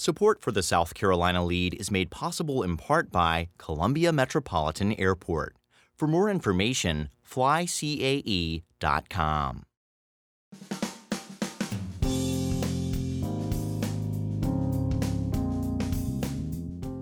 Support 0.00 0.40
for 0.40 0.50
the 0.50 0.62
South 0.62 0.94
Carolina 0.94 1.44
lead 1.44 1.74
is 1.74 1.90
made 1.90 2.10
possible 2.10 2.62
in 2.62 2.78
part 2.78 3.12
by 3.12 3.50
Columbia 3.58 4.14
Metropolitan 4.14 4.94
Airport. 4.94 5.54
For 5.94 6.08
more 6.08 6.30
information, 6.30 7.10
flycae.com. 7.22 8.64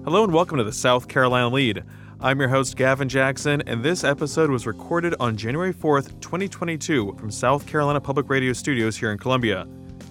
Hello 0.05 0.25
and 0.25 0.33
welcome 0.33 0.59
to 0.59 0.65
the 0.65 0.73
South 0.73 1.07
Carolina 1.07 1.49
Lead. 1.51 1.85
I'm 2.19 2.41
your 2.41 2.49
host, 2.49 2.77
Gavin 2.77 3.09
Jackson, 3.09 3.63
and 3.69 3.85
this 3.85 4.03
episode 4.03 4.51
was 4.51 4.67
recorded 4.67 5.15
on 5.21 5.37
January 5.37 5.73
4th, 5.73 6.21
2022, 6.21 7.15
from 7.17 7.31
South 7.31 7.65
Carolina 7.65 8.01
Public 8.01 8.29
Radio 8.29 8.53
Studios 8.53 8.97
here 8.97 9.13
in 9.13 9.19
Columbia. 9.19 9.69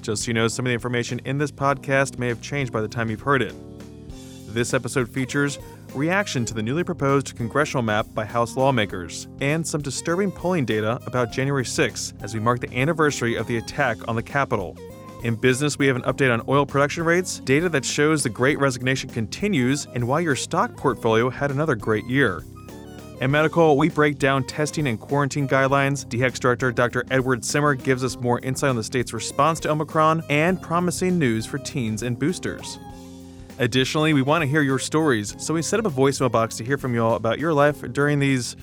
Just 0.07 0.23
so 0.23 0.27
you 0.27 0.33
know, 0.35 0.47
some 0.47 0.65
of 0.65 0.69
the 0.69 0.73
information 0.73 1.19
in 1.25 1.37
this 1.37 1.51
podcast 1.51 2.17
may 2.17 2.29
have 2.29 2.41
changed 2.41 2.71
by 2.71 2.79
the 2.79 2.87
time 2.87 3.09
you've 3.09 3.19
heard 3.19 3.41
it. 3.41 3.53
This 4.53 4.73
episode 4.73 5.09
features 5.09 5.59
reaction 5.93 6.45
to 6.45 6.53
the 6.53 6.63
newly 6.63 6.85
proposed 6.85 7.35
congressional 7.35 7.81
map 7.81 8.05
by 8.13 8.23
House 8.23 8.55
lawmakers, 8.55 9.27
and 9.41 9.67
some 9.67 9.81
disturbing 9.81 10.31
polling 10.31 10.63
data 10.63 10.97
about 11.05 11.33
January 11.33 11.65
6 11.65 12.13
as 12.21 12.33
we 12.33 12.39
mark 12.39 12.61
the 12.61 12.73
anniversary 12.73 13.35
of 13.35 13.47
the 13.47 13.57
attack 13.57 13.97
on 14.07 14.15
the 14.15 14.23
Capitol. 14.23 14.77
In 15.25 15.35
business, 15.35 15.77
we 15.77 15.87
have 15.87 15.97
an 15.97 16.03
update 16.03 16.33
on 16.33 16.41
oil 16.47 16.65
production 16.65 17.03
rates, 17.03 17.41
data 17.41 17.67
that 17.67 17.83
shows 17.83 18.23
the 18.23 18.29
great 18.29 18.59
resignation 18.59 19.09
continues, 19.09 19.87
and 19.93 20.07
why 20.07 20.21
your 20.21 20.37
stock 20.37 20.73
portfolio 20.77 21.29
had 21.29 21.51
another 21.51 21.75
great 21.75 22.05
year. 22.05 22.45
In 23.19 23.31
medical, 23.31 23.77
we 23.77 23.89
break 23.89 24.19
down 24.19 24.43
testing 24.43 24.85
and 24.85 24.99
quarantine 24.99 25.47
guidelines. 25.47 26.05
DHEC's 26.05 26.39
director, 26.39 26.71
Dr. 26.71 27.03
Edward 27.09 27.43
Simmer, 27.43 27.73
gives 27.73 28.03
us 28.03 28.15
more 28.15 28.39
insight 28.41 28.69
on 28.69 28.75
the 28.75 28.83
state's 28.83 29.11
response 29.11 29.59
to 29.61 29.71
Omicron 29.71 30.23
and 30.29 30.61
promising 30.61 31.17
news 31.17 31.43
for 31.43 31.57
teens 31.57 32.03
and 32.03 32.19
boosters. 32.19 32.77
Additionally, 33.57 34.13
we 34.13 34.21
want 34.21 34.43
to 34.43 34.47
hear 34.47 34.61
your 34.61 34.77
stories, 34.77 35.35
so 35.43 35.55
we 35.55 35.63
set 35.63 35.79
up 35.79 35.87
a 35.87 35.89
voicemail 35.89 36.31
box 36.31 36.57
to 36.57 36.63
hear 36.63 36.77
from 36.77 36.93
you 36.93 37.03
all 37.03 37.15
about 37.15 37.39
your 37.39 37.53
life 37.53 37.81
during 37.91 38.19
these, 38.19 38.55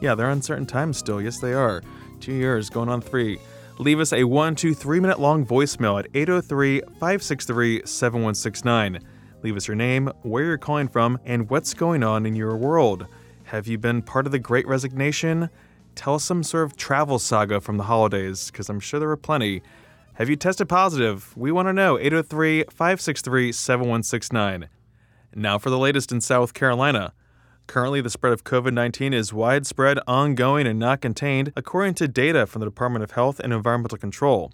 yeah, 0.00 0.14
they're 0.14 0.30
uncertain 0.30 0.64
times 0.64 0.96
still. 0.96 1.20
Yes, 1.20 1.38
they 1.38 1.52
are. 1.52 1.82
Two 2.20 2.32
years, 2.32 2.70
going 2.70 2.88
on 2.88 3.02
three. 3.02 3.38
Leave 3.78 4.00
us 4.00 4.14
a 4.14 4.24
one, 4.24 4.54
two, 4.54 4.72
three 4.72 4.98
minute 4.98 5.20
long 5.20 5.44
voicemail 5.44 5.98
at 5.98 6.06
803 6.14 6.80
563 6.80 7.82
7169. 7.84 9.00
Leave 9.42 9.56
us 9.58 9.68
your 9.68 9.74
name, 9.74 10.10
where 10.22 10.44
you're 10.44 10.56
calling 10.56 10.88
from, 10.88 11.18
and 11.26 11.50
what's 11.50 11.74
going 11.74 12.02
on 12.02 12.24
in 12.24 12.34
your 12.34 12.56
world. 12.56 13.06
Have 13.50 13.66
you 13.66 13.78
been 13.78 14.02
part 14.02 14.26
of 14.26 14.32
the 14.32 14.38
Great 14.38 14.68
Resignation? 14.68 15.50
Tell 15.96 16.14
us 16.14 16.22
some 16.22 16.44
sort 16.44 16.66
of 16.66 16.76
travel 16.76 17.18
saga 17.18 17.60
from 17.60 17.78
the 17.78 17.82
holidays, 17.82 18.48
because 18.48 18.68
I'm 18.68 18.78
sure 18.78 19.00
there 19.00 19.08
were 19.08 19.16
plenty. 19.16 19.60
Have 20.14 20.30
you 20.30 20.36
tested 20.36 20.68
positive? 20.68 21.36
We 21.36 21.50
want 21.50 21.66
to 21.66 21.72
know. 21.72 21.98
803 21.98 22.66
563 22.70 23.50
7169. 23.50 24.68
Now 25.34 25.58
for 25.58 25.68
the 25.68 25.80
latest 25.80 26.12
in 26.12 26.20
South 26.20 26.54
Carolina. 26.54 27.12
Currently, 27.66 28.00
the 28.00 28.08
spread 28.08 28.32
of 28.32 28.44
COVID 28.44 28.72
19 28.72 29.12
is 29.12 29.32
widespread, 29.32 29.98
ongoing, 30.06 30.68
and 30.68 30.78
not 30.78 31.00
contained, 31.00 31.52
according 31.56 31.94
to 31.94 32.06
data 32.06 32.46
from 32.46 32.60
the 32.60 32.66
Department 32.66 33.02
of 33.02 33.10
Health 33.10 33.40
and 33.40 33.52
Environmental 33.52 33.98
Control. 33.98 34.52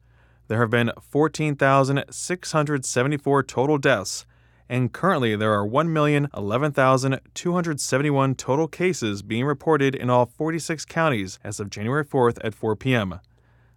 There 0.49 0.61
have 0.61 0.71
been 0.71 0.91
14,674 1.03 3.43
total 3.43 3.77
deaths, 3.77 4.25
and 4.69 4.92
currently 4.92 5.36
there 5.36 5.53
are 5.53 5.64
1,011,271 5.67 8.36
total 8.36 8.69
cases 8.69 9.22
being 9.22 9.45
reported 9.45 9.95
in 9.95 10.11
all 10.11 10.27
46 10.27 10.84
counties 10.84 11.39
as 11.45 11.61
of 11.61 11.70
January 11.70 12.05
4th 12.05 12.39
at 12.42 12.55
4 12.55 12.75
p.m. 12.77 13.20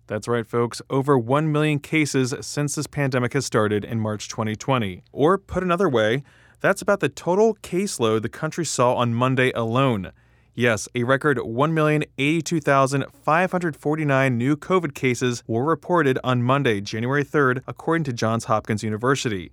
That's 0.07 0.27
right, 0.27 0.47
folks, 0.47 0.81
over 0.89 1.19
1 1.19 1.51
million 1.51 1.79
cases 1.79 2.33
since 2.41 2.75
this 2.75 2.87
pandemic 2.87 3.33
has 3.33 3.45
started 3.45 3.85
in 3.85 3.99
March 3.99 4.27
2020. 4.27 5.03
Or 5.11 5.37
put 5.37 5.61
another 5.61 5.87
way, 5.87 6.23
that's 6.61 6.81
about 6.81 6.99
the 6.99 7.09
total 7.09 7.53
caseload 7.61 8.23
the 8.23 8.29
country 8.29 8.65
saw 8.65 8.95
on 8.95 9.13
Monday 9.13 9.51
alone. 9.51 10.11
Yes, 10.55 10.89
a 10.95 11.03
record 11.03 11.37
1,082,549 11.37 14.33
new 14.33 14.57
COVID 14.57 14.94
cases 14.94 15.41
were 15.47 15.63
reported 15.63 16.19
on 16.23 16.44
Monday, 16.44 16.81
January 16.81 17.23
3rd, 17.23 17.61
according 17.67 18.03
to 18.05 18.13
Johns 18.13 18.45
Hopkins 18.45 18.83
University. 18.83 19.51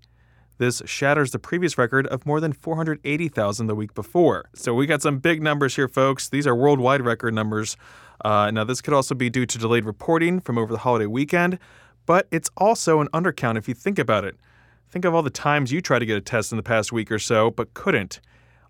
This 0.58 0.80
shatters 0.86 1.32
the 1.32 1.38
previous 1.38 1.76
record 1.76 2.06
of 2.06 2.24
more 2.24 2.40
than 2.40 2.52
480,000 2.52 3.66
the 3.66 3.74
week 3.74 3.94
before. 3.94 4.48
So 4.54 4.72
we 4.72 4.86
got 4.86 5.02
some 5.02 5.18
big 5.18 5.42
numbers 5.42 5.76
here, 5.76 5.88
folks. 5.88 6.28
These 6.28 6.46
are 6.46 6.54
worldwide 6.54 7.02
record 7.02 7.34
numbers. 7.34 7.76
Uh, 8.24 8.50
now, 8.50 8.64
this 8.64 8.80
could 8.80 8.94
also 8.94 9.14
be 9.14 9.28
due 9.28 9.44
to 9.44 9.58
delayed 9.58 9.84
reporting 9.84 10.40
from 10.40 10.56
over 10.56 10.72
the 10.72 10.78
holiday 10.78 11.06
weekend, 11.06 11.58
but 12.06 12.26
it's 12.30 12.50
also 12.56 13.00
an 13.00 13.08
undercount 13.08 13.58
if 13.58 13.68
you 13.68 13.74
think 13.74 13.98
about 13.98 14.24
it. 14.24 14.36
Think 14.88 15.04
of 15.04 15.14
all 15.14 15.22
the 15.22 15.30
times 15.30 15.72
you 15.72 15.82
tried 15.82 15.98
to 15.98 16.06
get 16.06 16.16
a 16.16 16.22
test 16.22 16.52
in 16.52 16.56
the 16.56 16.62
past 16.62 16.92
week 16.92 17.12
or 17.12 17.18
so, 17.18 17.50
but 17.50 17.74
couldn't. 17.74 18.20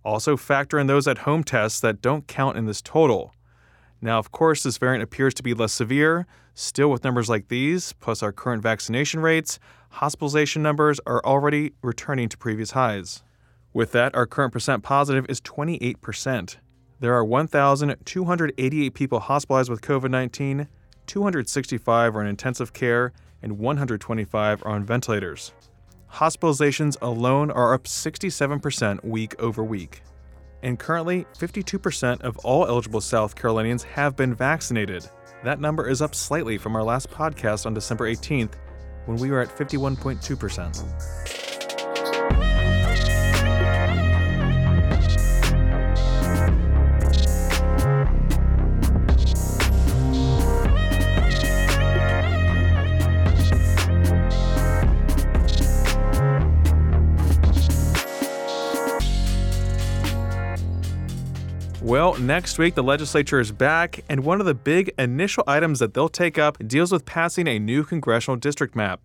Also, 0.04 0.36
factor 0.36 0.78
in 0.78 0.88
those 0.88 1.06
at 1.06 1.18
home 1.18 1.44
tests 1.44 1.78
that 1.80 2.00
don't 2.00 2.26
count 2.26 2.56
in 2.56 2.66
this 2.66 2.82
total. 2.82 3.32
Now, 4.00 4.18
of 4.18 4.30
course, 4.30 4.62
this 4.62 4.78
variant 4.78 5.02
appears 5.02 5.34
to 5.34 5.42
be 5.42 5.54
less 5.54 5.72
severe. 5.72 6.26
Still, 6.54 6.90
with 6.90 7.04
numbers 7.04 7.28
like 7.28 7.48
these, 7.48 7.92
plus 7.94 8.22
our 8.22 8.32
current 8.32 8.62
vaccination 8.62 9.20
rates, 9.20 9.58
hospitalization 9.90 10.62
numbers 10.62 11.00
are 11.06 11.24
already 11.24 11.72
returning 11.82 12.28
to 12.28 12.38
previous 12.38 12.72
highs. 12.72 13.22
With 13.72 13.92
that, 13.92 14.14
our 14.14 14.26
current 14.26 14.52
percent 14.52 14.82
positive 14.82 15.26
is 15.28 15.40
28%. 15.40 16.56
There 16.98 17.14
are 17.14 17.24
1,288 17.24 18.94
people 18.94 19.20
hospitalized 19.20 19.68
with 19.68 19.82
COVID 19.82 20.10
19, 20.10 20.68
265 21.06 22.16
are 22.16 22.20
in 22.22 22.26
intensive 22.26 22.72
care, 22.72 23.12
and 23.42 23.58
125 23.58 24.62
are 24.64 24.72
on 24.72 24.84
ventilators. 24.84 25.52
Hospitalizations 26.14 26.96
alone 27.02 27.50
are 27.50 27.74
up 27.74 27.84
67% 27.84 29.04
week 29.04 29.34
over 29.38 29.62
week. 29.62 30.02
And 30.62 30.78
currently, 30.78 31.26
52% 31.38 32.22
of 32.22 32.36
all 32.38 32.66
eligible 32.66 33.00
South 33.00 33.36
Carolinians 33.36 33.82
have 33.84 34.16
been 34.16 34.34
vaccinated. 34.34 35.08
That 35.44 35.60
number 35.60 35.88
is 35.88 36.02
up 36.02 36.14
slightly 36.14 36.58
from 36.58 36.74
our 36.74 36.82
last 36.82 37.10
podcast 37.10 37.66
on 37.66 37.74
December 37.74 38.10
18th, 38.10 38.54
when 39.04 39.18
we 39.18 39.30
were 39.30 39.40
at 39.40 39.56
51.2%. 39.56 41.35
Well, 61.86 62.18
next 62.18 62.58
week 62.58 62.74
the 62.74 62.82
legislature 62.82 63.38
is 63.38 63.52
back, 63.52 64.02
and 64.08 64.24
one 64.24 64.40
of 64.40 64.46
the 64.46 64.54
big 64.54 64.92
initial 64.98 65.44
items 65.46 65.78
that 65.78 65.94
they'll 65.94 66.08
take 66.08 66.36
up 66.36 66.58
deals 66.66 66.90
with 66.90 67.04
passing 67.04 67.46
a 67.46 67.60
new 67.60 67.84
congressional 67.84 68.36
district 68.36 68.74
map. 68.74 69.00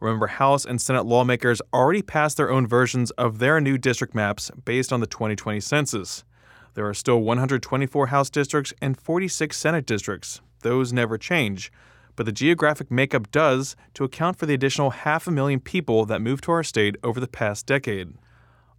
Remember, 0.00 0.28
House 0.28 0.64
and 0.64 0.80
Senate 0.80 1.04
lawmakers 1.04 1.60
already 1.70 2.00
passed 2.00 2.38
their 2.38 2.50
own 2.50 2.66
versions 2.66 3.10
of 3.10 3.40
their 3.40 3.60
new 3.60 3.76
district 3.76 4.14
maps 4.14 4.50
based 4.64 4.90
on 4.90 5.00
the 5.00 5.06
2020 5.06 5.60
census. 5.60 6.24
There 6.72 6.88
are 6.88 6.94
still 6.94 7.20
124 7.20 8.06
House 8.06 8.30
districts 8.30 8.72
and 8.80 8.98
46 8.98 9.54
Senate 9.54 9.84
districts. 9.84 10.40
Those 10.60 10.94
never 10.94 11.18
change. 11.18 11.70
But 12.16 12.24
the 12.24 12.32
geographic 12.32 12.90
makeup 12.90 13.30
does 13.32 13.76
to 13.92 14.04
account 14.04 14.38
for 14.38 14.46
the 14.46 14.54
additional 14.54 14.88
half 14.88 15.26
a 15.26 15.30
million 15.30 15.60
people 15.60 16.06
that 16.06 16.22
moved 16.22 16.44
to 16.44 16.52
our 16.52 16.62
state 16.62 16.96
over 17.02 17.20
the 17.20 17.28
past 17.28 17.66
decade. 17.66 18.14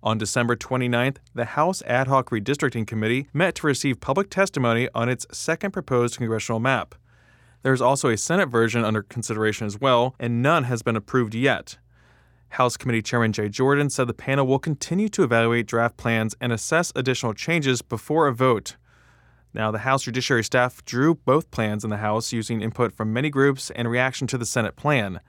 On 0.05 0.19
December 0.19 0.55
29th, 0.55 1.17
the 1.33 1.45
House 1.45 1.81
Ad 1.87 2.05
Hoc 2.05 2.29
Redistricting 2.29 2.85
Committee 2.85 3.27
met 3.33 3.55
to 3.55 3.65
receive 3.65 3.99
public 3.99 4.29
testimony 4.29 4.87
on 4.93 5.09
its 5.09 5.25
second 5.31 5.71
proposed 5.71 6.17
congressional 6.17 6.59
map. 6.59 6.93
There 7.63 7.73
is 7.73 7.81
also 7.81 8.09
a 8.09 8.17
Senate 8.17 8.49
version 8.49 8.85
under 8.85 9.01
consideration 9.01 9.65
as 9.65 9.81
well, 9.81 10.13
and 10.19 10.43
none 10.43 10.65
has 10.65 10.83
been 10.83 10.95
approved 10.95 11.33
yet. 11.33 11.79
House 12.49 12.77
Committee 12.77 13.01
Chairman 13.01 13.33
Jay 13.33 13.49
Jordan 13.49 13.89
said 13.89 14.05
the 14.05 14.13
panel 14.13 14.45
will 14.45 14.59
continue 14.59 15.09
to 15.09 15.23
evaluate 15.23 15.65
draft 15.65 15.97
plans 15.97 16.35
and 16.39 16.53
assess 16.53 16.93
additional 16.95 17.33
changes 17.33 17.81
before 17.81 18.27
a 18.27 18.33
vote. 18.35 18.75
Now, 19.55 19.71
the 19.71 19.79
House 19.79 20.03
Judiciary 20.03 20.43
staff 20.43 20.85
drew 20.85 21.15
both 21.15 21.49
plans 21.49 21.83
in 21.83 21.89
the 21.89 21.97
House 21.97 22.31
using 22.31 22.61
input 22.61 22.93
from 22.93 23.11
many 23.11 23.31
groups 23.31 23.71
and 23.71 23.89
reaction 23.89 24.27
to 24.27 24.37
the 24.37 24.45
Senate 24.45 24.75
plan. 24.75 25.19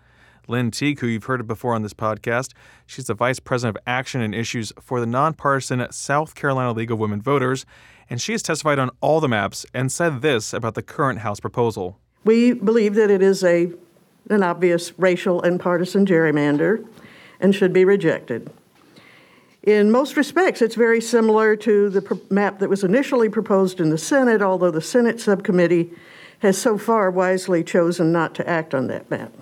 Lynn 0.48 0.70
Teague, 0.70 1.00
who 1.00 1.06
you've 1.06 1.24
heard 1.24 1.40
of 1.40 1.46
before 1.46 1.74
on 1.74 1.82
this 1.82 1.94
podcast. 1.94 2.52
She's 2.86 3.06
the 3.06 3.14
Vice 3.14 3.40
President 3.40 3.76
of 3.76 3.82
Action 3.86 4.20
and 4.20 4.34
Issues 4.34 4.72
for 4.80 5.00
the 5.00 5.06
nonpartisan 5.06 5.86
South 5.90 6.34
Carolina 6.34 6.72
League 6.72 6.90
of 6.90 6.98
Women 6.98 7.20
Voters, 7.20 7.66
and 8.08 8.20
she 8.20 8.32
has 8.32 8.42
testified 8.42 8.78
on 8.78 8.90
all 9.00 9.20
the 9.20 9.28
maps 9.28 9.66
and 9.74 9.90
said 9.90 10.22
this 10.22 10.52
about 10.52 10.74
the 10.74 10.82
current 10.82 11.20
House 11.20 11.40
proposal. 11.40 11.98
We 12.24 12.52
believe 12.52 12.94
that 12.94 13.10
it 13.10 13.22
is 13.22 13.44
a, 13.44 13.72
an 14.30 14.42
obvious 14.42 14.98
racial 14.98 15.42
and 15.42 15.60
partisan 15.60 16.06
gerrymander 16.06 16.86
and 17.40 17.54
should 17.54 17.72
be 17.72 17.84
rejected. 17.84 18.50
In 19.62 19.90
most 19.90 20.16
respects, 20.16 20.62
it's 20.62 20.76
very 20.76 21.00
similar 21.00 21.56
to 21.56 21.90
the 21.90 22.20
map 22.30 22.60
that 22.60 22.70
was 22.70 22.84
initially 22.84 23.28
proposed 23.28 23.80
in 23.80 23.90
the 23.90 23.98
Senate, 23.98 24.40
although 24.40 24.70
the 24.70 24.80
Senate 24.80 25.20
subcommittee 25.20 25.90
has 26.38 26.56
so 26.56 26.78
far 26.78 27.10
wisely 27.10 27.64
chosen 27.64 28.12
not 28.12 28.34
to 28.36 28.48
act 28.48 28.74
on 28.74 28.86
that 28.86 29.10
map. 29.10 29.32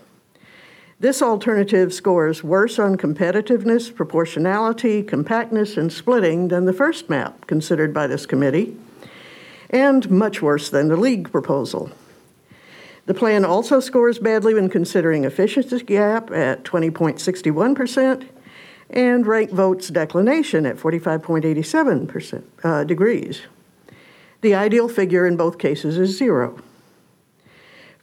This 1.00 1.20
alternative 1.20 1.92
scores 1.92 2.44
worse 2.44 2.78
on 2.78 2.96
competitiveness, 2.96 3.94
proportionality, 3.94 5.02
compactness, 5.02 5.76
and 5.76 5.92
splitting 5.92 6.48
than 6.48 6.64
the 6.64 6.72
first 6.72 7.10
map 7.10 7.46
considered 7.46 7.92
by 7.92 8.06
this 8.06 8.26
committee, 8.26 8.76
and 9.70 10.08
much 10.10 10.40
worse 10.40 10.70
than 10.70 10.88
the 10.88 10.96
League 10.96 11.32
proposal. 11.32 11.90
The 13.06 13.14
plan 13.14 13.44
also 13.44 13.80
scores 13.80 14.18
badly 14.18 14.54
when 14.54 14.70
considering 14.70 15.24
efficiency 15.24 15.82
gap 15.82 16.30
at 16.30 16.62
20.61% 16.64 18.28
and 18.90 19.26
rank 19.26 19.50
votes 19.50 19.88
declination 19.88 20.64
at 20.64 20.76
45.87% 20.76 22.42
uh, 22.62 22.84
degrees. 22.84 23.42
The 24.40 24.54
ideal 24.54 24.88
figure 24.88 25.26
in 25.26 25.36
both 25.36 25.58
cases 25.58 25.98
is 25.98 26.16
zero. 26.16 26.58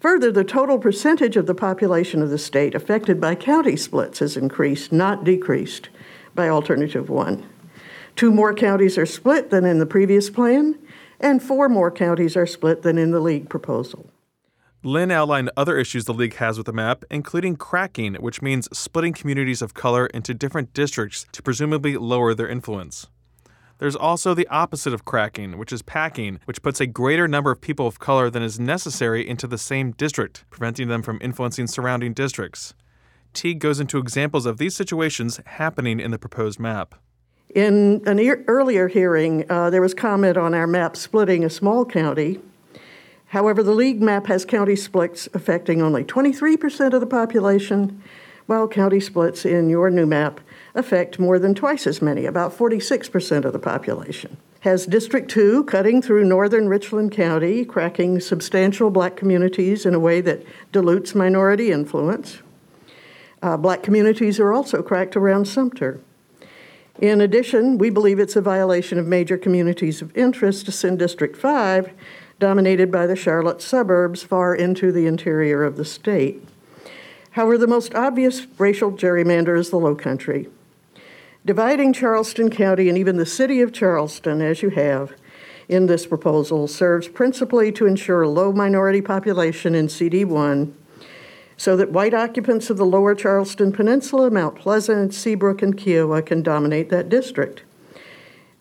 Further, 0.01 0.31
the 0.31 0.43
total 0.43 0.79
percentage 0.79 1.37
of 1.37 1.45
the 1.45 1.53
population 1.53 2.23
of 2.23 2.31
the 2.31 2.39
state 2.39 2.73
affected 2.73 3.21
by 3.21 3.35
county 3.35 3.75
splits 3.75 4.17
has 4.17 4.35
increased, 4.35 4.91
not 4.91 5.23
decreased, 5.23 5.89
by 6.33 6.49
Alternative 6.49 7.07
1. 7.07 7.47
Two 8.15 8.31
more 8.31 8.51
counties 8.55 8.97
are 8.97 9.05
split 9.05 9.51
than 9.51 9.63
in 9.63 9.77
the 9.77 9.85
previous 9.85 10.31
plan, 10.31 10.79
and 11.19 11.43
four 11.43 11.69
more 11.69 11.91
counties 11.91 12.35
are 12.35 12.47
split 12.47 12.81
than 12.81 12.97
in 12.97 13.11
the 13.11 13.19
League 13.19 13.47
proposal. 13.47 14.09
Lynn 14.83 15.11
outlined 15.11 15.51
other 15.55 15.77
issues 15.77 16.05
the 16.05 16.13
League 16.15 16.37
has 16.37 16.57
with 16.57 16.65
the 16.65 16.73
map, 16.73 17.05
including 17.11 17.55
cracking, 17.55 18.15
which 18.15 18.41
means 18.41 18.67
splitting 18.75 19.13
communities 19.13 19.61
of 19.61 19.75
color 19.75 20.07
into 20.07 20.33
different 20.33 20.73
districts 20.73 21.27
to 21.31 21.43
presumably 21.43 21.95
lower 21.95 22.33
their 22.33 22.49
influence. 22.49 23.07
There's 23.81 23.95
also 23.95 24.35
the 24.35 24.47
opposite 24.49 24.93
of 24.93 25.05
cracking, 25.05 25.57
which 25.57 25.73
is 25.73 25.81
packing, 25.81 26.39
which 26.45 26.61
puts 26.61 26.79
a 26.79 26.85
greater 26.85 27.27
number 27.27 27.49
of 27.49 27.61
people 27.61 27.87
of 27.87 27.97
color 27.97 28.29
than 28.29 28.43
is 28.43 28.59
necessary 28.59 29.27
into 29.27 29.47
the 29.47 29.57
same 29.57 29.93
district, 29.93 30.45
preventing 30.51 30.87
them 30.87 31.01
from 31.01 31.17
influencing 31.19 31.65
surrounding 31.65 32.13
districts. 32.13 32.75
Teague 33.33 33.57
goes 33.57 33.79
into 33.79 33.97
examples 33.97 34.45
of 34.45 34.59
these 34.59 34.75
situations 34.75 35.39
happening 35.47 35.99
in 35.99 36.11
the 36.11 36.19
proposed 36.19 36.59
map. 36.59 36.93
In 37.55 38.03
an 38.05 38.19
e- 38.19 38.43
earlier 38.47 38.87
hearing, 38.87 39.49
uh, 39.49 39.71
there 39.71 39.81
was 39.81 39.95
comment 39.95 40.37
on 40.37 40.53
our 40.53 40.67
map 40.67 40.95
splitting 40.95 41.43
a 41.43 41.49
small 41.49 41.83
county. 41.83 42.39
However, 43.29 43.63
the 43.63 43.71
League 43.73 43.99
map 43.99 44.27
has 44.27 44.45
county 44.45 44.75
splits 44.75 45.27
affecting 45.33 45.81
only 45.81 46.03
23% 46.03 46.93
of 46.93 47.01
the 47.01 47.07
population, 47.07 48.03
while 48.45 48.67
county 48.67 48.99
splits 48.99 49.43
in 49.43 49.69
your 49.69 49.89
new 49.89 50.05
map 50.05 50.39
affect 50.75 51.19
more 51.19 51.39
than 51.39 51.55
twice 51.55 51.85
as 51.87 52.01
many, 52.01 52.25
about 52.25 52.57
46% 52.57 53.45
of 53.45 53.53
the 53.53 53.59
population. 53.59 54.37
Has 54.61 54.85
District 54.85 55.29
2 55.29 55.63
cutting 55.63 56.01
through 56.01 56.25
northern 56.25 56.69
Richland 56.69 57.11
County, 57.11 57.65
cracking 57.65 58.19
substantial 58.19 58.89
black 58.89 59.15
communities 59.15 59.85
in 59.85 59.95
a 59.95 59.99
way 59.99 60.21
that 60.21 60.43
dilutes 60.71 61.15
minority 61.15 61.71
influence. 61.71 62.39
Uh, 63.41 63.57
black 63.57 63.81
communities 63.81 64.39
are 64.39 64.53
also 64.53 64.83
cracked 64.83 65.15
around 65.15 65.45
Sumter. 65.45 65.99
In 66.99 67.21
addition, 67.21 67.79
we 67.79 67.89
believe 67.89 68.19
it's 68.19 68.35
a 68.35 68.41
violation 68.41 68.99
of 68.99 69.07
major 69.07 69.37
communities 69.37 70.01
of 70.01 70.15
interest 70.15 70.65
to 70.67 70.71
send 70.71 70.99
District 70.99 71.35
5, 71.35 71.91
dominated 72.39 72.91
by 72.91 73.07
the 73.07 73.15
Charlotte 73.15 73.61
suburbs, 73.61 74.21
far 74.21 74.53
into 74.53 74.91
the 74.91 75.07
interior 75.07 75.63
of 75.63 75.77
the 75.77 75.85
state. 75.85 76.43
However, 77.31 77.57
the 77.57 77.65
most 77.65 77.95
obvious 77.95 78.45
racial 78.59 78.91
gerrymander 78.91 79.57
is 79.57 79.71
the 79.71 79.77
Low 79.77 79.95
Country. 79.95 80.47
Dividing 81.43 81.91
Charleston 81.91 82.51
County 82.51 82.87
and 82.87 82.97
even 82.97 83.17
the 83.17 83.25
city 83.25 83.61
of 83.61 83.73
Charleston, 83.73 84.41
as 84.41 84.61
you 84.61 84.69
have 84.69 85.13
in 85.67 85.87
this 85.87 86.05
proposal, 86.05 86.67
serves 86.67 87.07
principally 87.07 87.71
to 87.71 87.87
ensure 87.87 88.21
a 88.21 88.29
low 88.29 88.51
minority 88.53 89.01
population 89.01 89.73
in 89.73 89.87
CD1 89.87 90.71
so 91.57 91.75
that 91.75 91.91
white 91.91 92.13
occupants 92.13 92.69
of 92.69 92.77
the 92.77 92.85
lower 92.85 93.15
Charleston 93.15 93.71
Peninsula, 93.71 94.29
Mount 94.29 94.55
Pleasant, 94.55 95.15
Seabrook, 95.15 95.63
and 95.63 95.75
Kiawah 95.75 96.23
can 96.23 96.43
dominate 96.43 96.89
that 96.89 97.09
district. 97.09 97.63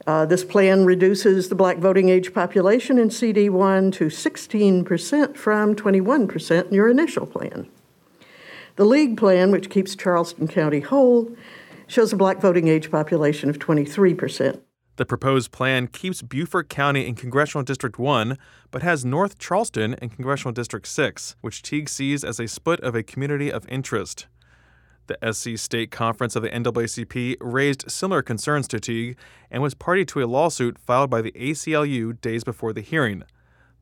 Uh, 0.07 0.25
this 0.25 0.45
plan 0.45 0.87
reduces 0.87 1.51
the 1.51 1.55
black 1.55 1.77
voting 1.77 2.09
age 2.09 2.33
population 2.33 2.99
in 2.99 3.11
CD1 3.11 3.93
to 3.93 4.07
16% 4.07 5.37
from 5.37 5.77
21% 5.77 6.69
in 6.69 6.75
your 6.75 6.89
initial 6.89 7.27
plan. 7.27 7.69
The 8.77 8.87
League 8.87 9.19
plan, 9.19 9.51
which 9.51 9.69
keeps 9.69 9.95
Charleston 9.95 10.49
County 10.49 10.81
whole, 10.81 11.37
shows 11.91 12.13
a 12.13 12.17
black 12.17 12.41
voting 12.41 12.69
age 12.69 12.91
population 12.91 13.51
of 13.51 13.59
23%. 13.59 14.61
The 14.97 15.07
proposed 15.07 15.51
plan 15.51 15.89
keeps 15.89 16.23
Beaufort 16.23 16.69
County 16.69 17.07
in 17.07 17.15
Congressional 17.15 17.65
District 17.65 17.99
1, 17.99 18.39
but 18.71 18.83
has 18.83 19.05
North 19.05 19.39
Charleston 19.39 19.95
in 19.95 20.11
Congressional 20.11 20.53
District 20.53 20.87
6, 20.87 21.37
which 21.41 21.63
Teague 21.63 21.89
sees 21.89 22.23
as 22.23 22.39
a 22.39 22.47
split 22.47 22.81
of 22.81 22.95
a 22.95 23.03
community 23.03 23.51
of 23.51 23.67
interest. 23.69 24.27
The 25.09 25.33
SC 25.33 25.59
State 25.59 25.91
Conference 25.91 26.37
of 26.37 26.43
the 26.45 26.51
NAACP 26.51 27.37
raised 27.41 27.91
similar 27.91 28.23
concerns 28.23 28.69
to 28.69 28.79
Teague 28.79 29.17
and 29.51 29.61
was 29.61 29.75
party 29.75 30.05
to 30.05 30.23
a 30.23 30.27
lawsuit 30.27 30.79
filed 30.79 31.11
by 31.11 31.23
the 31.23 31.33
ACLU 31.33 32.21
days 32.21 32.45
before 32.45 32.73
the 32.73 32.83
hearing. 32.83 33.25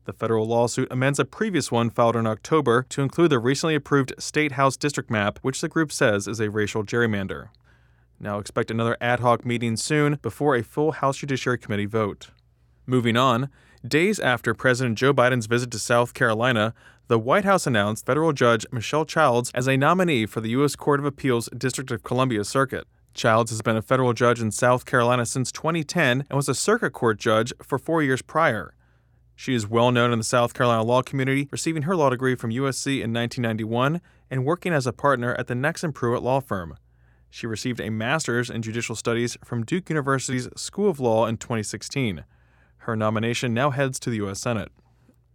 The 0.05 0.13
federal 0.13 0.47
lawsuit 0.47 0.87
amends 0.89 1.19
a 1.19 1.25
previous 1.25 1.71
one 1.71 1.91
filed 1.91 2.15
in 2.15 2.25
October 2.25 2.83
to 2.89 3.03
include 3.03 3.29
the 3.29 3.37
recently 3.37 3.75
approved 3.75 4.13
State 4.17 4.53
House 4.53 4.77
district 4.77 5.11
map, 5.11 5.37
which 5.43 5.61
the 5.61 5.69
group 5.69 5.91
says 5.91 6.27
is 6.27 6.39
a 6.39 6.49
racial 6.49 6.83
gerrymander. 6.83 7.49
Now 8.19 8.37
expect 8.37 8.69
another 8.69 8.97
ad 8.99 9.21
hoc 9.21 9.45
meeting 9.45 9.77
soon 9.77 10.19
before 10.21 10.55
a 10.55 10.63
full 10.63 10.91
House 10.91 11.17
Judiciary 11.17 11.57
Committee 11.57 11.85
vote. 11.85 12.29
Moving 12.85 13.15
on, 13.15 13.49
days 13.87 14.19
after 14.19 14.53
President 14.53 14.97
Joe 14.97 15.13
Biden's 15.13 15.45
visit 15.45 15.71
to 15.71 15.79
South 15.79 16.13
Carolina, 16.13 16.73
the 17.07 17.17
White 17.17 17.45
House 17.45 17.65
announced 17.65 18.05
federal 18.05 18.33
judge 18.33 18.65
Michelle 18.71 19.05
Childs 19.05 19.51
as 19.55 19.67
a 19.67 19.77
nominee 19.77 20.25
for 20.25 20.41
the 20.41 20.49
U.S. 20.49 20.75
Court 20.75 20.99
of 20.99 21.05
Appeals 21.05 21.47
District 21.57 21.89
of 21.91 22.03
Columbia 22.03 22.43
Circuit. 22.43 22.87
Childs 23.13 23.51
has 23.51 23.61
been 23.61 23.77
a 23.77 23.81
federal 23.81 24.13
judge 24.13 24.41
in 24.41 24.51
South 24.51 24.85
Carolina 24.85 25.25
since 25.25 25.51
2010 25.51 26.25
and 26.29 26.35
was 26.35 26.49
a 26.49 26.53
circuit 26.53 26.91
court 26.91 27.19
judge 27.19 27.53
for 27.63 27.79
four 27.79 28.03
years 28.03 28.21
prior. 28.21 28.73
She 29.35 29.55
is 29.55 29.67
well 29.67 29.91
known 29.91 30.11
in 30.11 30.19
the 30.19 30.25
South 30.25 30.53
Carolina 30.53 30.83
law 30.83 31.01
community, 31.01 31.47
receiving 31.51 31.83
her 31.83 31.95
law 31.95 32.09
degree 32.09 32.35
from 32.35 32.51
USC 32.51 33.01
in 33.01 33.13
1991 33.13 34.01
and 34.29 34.45
working 34.45 34.73
as 34.73 34.85
a 34.85 34.93
partner 34.93 35.33
at 35.35 35.47
the 35.47 35.53
Nexsen 35.53 35.93
Pruitt 35.93 36.21
law 36.21 36.41
firm. 36.41 36.75
She 37.29 37.47
received 37.47 37.79
a 37.79 37.89
master's 37.89 38.49
in 38.49 38.61
judicial 38.61 38.95
studies 38.95 39.37
from 39.43 39.65
Duke 39.65 39.89
University's 39.89 40.49
School 40.55 40.89
of 40.89 40.99
Law 40.99 41.25
in 41.25 41.37
2016. 41.37 42.23
Her 42.79 42.95
nomination 42.95 43.53
now 43.53 43.69
heads 43.69 43.99
to 43.99 44.09
the 44.09 44.17
U.S. 44.17 44.39
Senate. 44.39 44.71